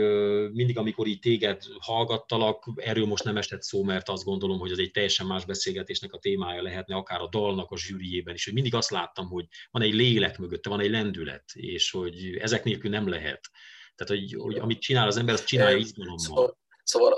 [0.51, 4.79] mindig, amikor így téged hallgattalak, erről most nem esett szó, mert azt gondolom, hogy az
[4.79, 8.75] egy teljesen más beszélgetésnek a témája lehetne, akár a dalnak a zsűriében is, hogy mindig
[8.75, 13.07] azt láttam, hogy van egy lélek mögötte, van egy lendület, és hogy ezek nélkül nem
[13.09, 13.49] lehet.
[13.95, 16.19] Tehát, hogy, hogy amit csinál az ember, azt csinálja izgalommal.
[16.19, 17.11] Szóval, szóval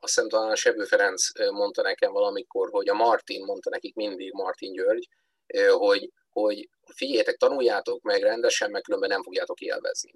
[0.00, 4.32] azt hiszem talán a Sebő Ferenc mondta nekem valamikor, hogy a Martin mondta nekik mindig,
[4.32, 5.08] Martin György,
[5.70, 10.14] hogy, hogy figyeljetek, tanuljátok meg rendesen, meg különben nem fogjátok élvezni.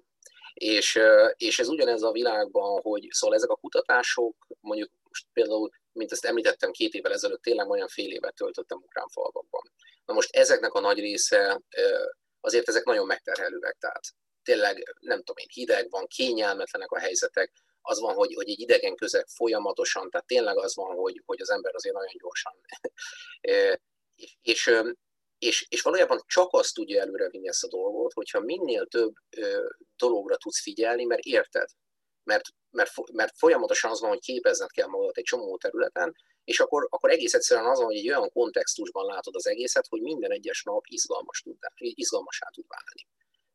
[0.53, 0.99] És,
[1.35, 6.25] és ez ugyanez a világban, hogy szóval ezek a kutatások, mondjuk most például, mint ezt
[6.25, 9.71] említettem két évvel ezelőtt, tényleg olyan fél évet töltöttem ukrán falvakban.
[10.05, 11.61] Na most ezeknek a nagy része,
[12.41, 14.03] azért ezek nagyon megterhelőek, tehát
[14.43, 18.95] tényleg nem tudom én, hideg van, kényelmetlenek a helyzetek, az van, hogy, hogy egy idegen
[18.95, 22.53] közeg folyamatosan, tehát tényleg az van, hogy, hogy az ember azért nagyon gyorsan.
[24.15, 24.71] és, és,
[25.43, 29.67] és, és valójában csak azt tudja előrevinni ezt a dolgot, hogyha minél több ö,
[29.97, 31.69] dologra tudsz figyelni, mert érted.
[32.23, 36.87] Mert, mert, mert folyamatosan az van, hogy képezned kell magadat egy csomó területen, és akkor,
[36.89, 40.63] akkor egész egyszerűen az van, hogy egy olyan kontextusban látod az egészet, hogy minden egyes
[40.63, 43.07] nap izgalmas tud, izgalmasá tud válni.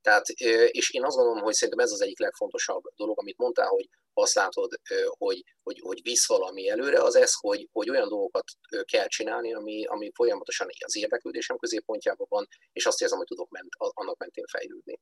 [0.09, 0.29] Tehát,
[0.71, 4.35] és én azt gondolom, hogy szerintem ez az egyik legfontosabb dolog, amit mondtál, hogy azt
[4.35, 4.81] látod,
[5.19, 8.45] hogy, hogy, hogy visz valami előre, az ez, hogy, hogy olyan dolgokat
[8.85, 13.69] kell csinálni, ami, ami folyamatosan az érdeklődésem középpontjában van, és azt érzem, hogy tudok ment,
[13.79, 15.01] annak mentén fejlődni.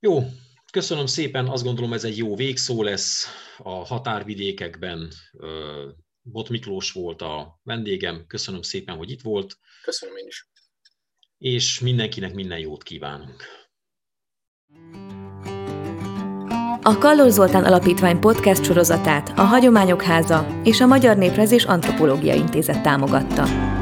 [0.00, 0.20] Jó,
[0.72, 3.26] köszönöm szépen, azt gondolom ez egy jó végszó lesz
[3.58, 5.12] a határvidékekben.
[6.22, 9.56] Bot Miklós volt a vendégem, köszönöm szépen, hogy itt volt.
[9.82, 10.48] Köszönöm én is
[11.40, 13.44] és mindenkinek minden jót kívánunk.
[16.82, 22.82] A Kalló Zoltán Alapítvány podcast sorozatát a Hagyományok Háza és a Magyar Néprezés Antropológia Intézet
[22.82, 23.78] támogatta.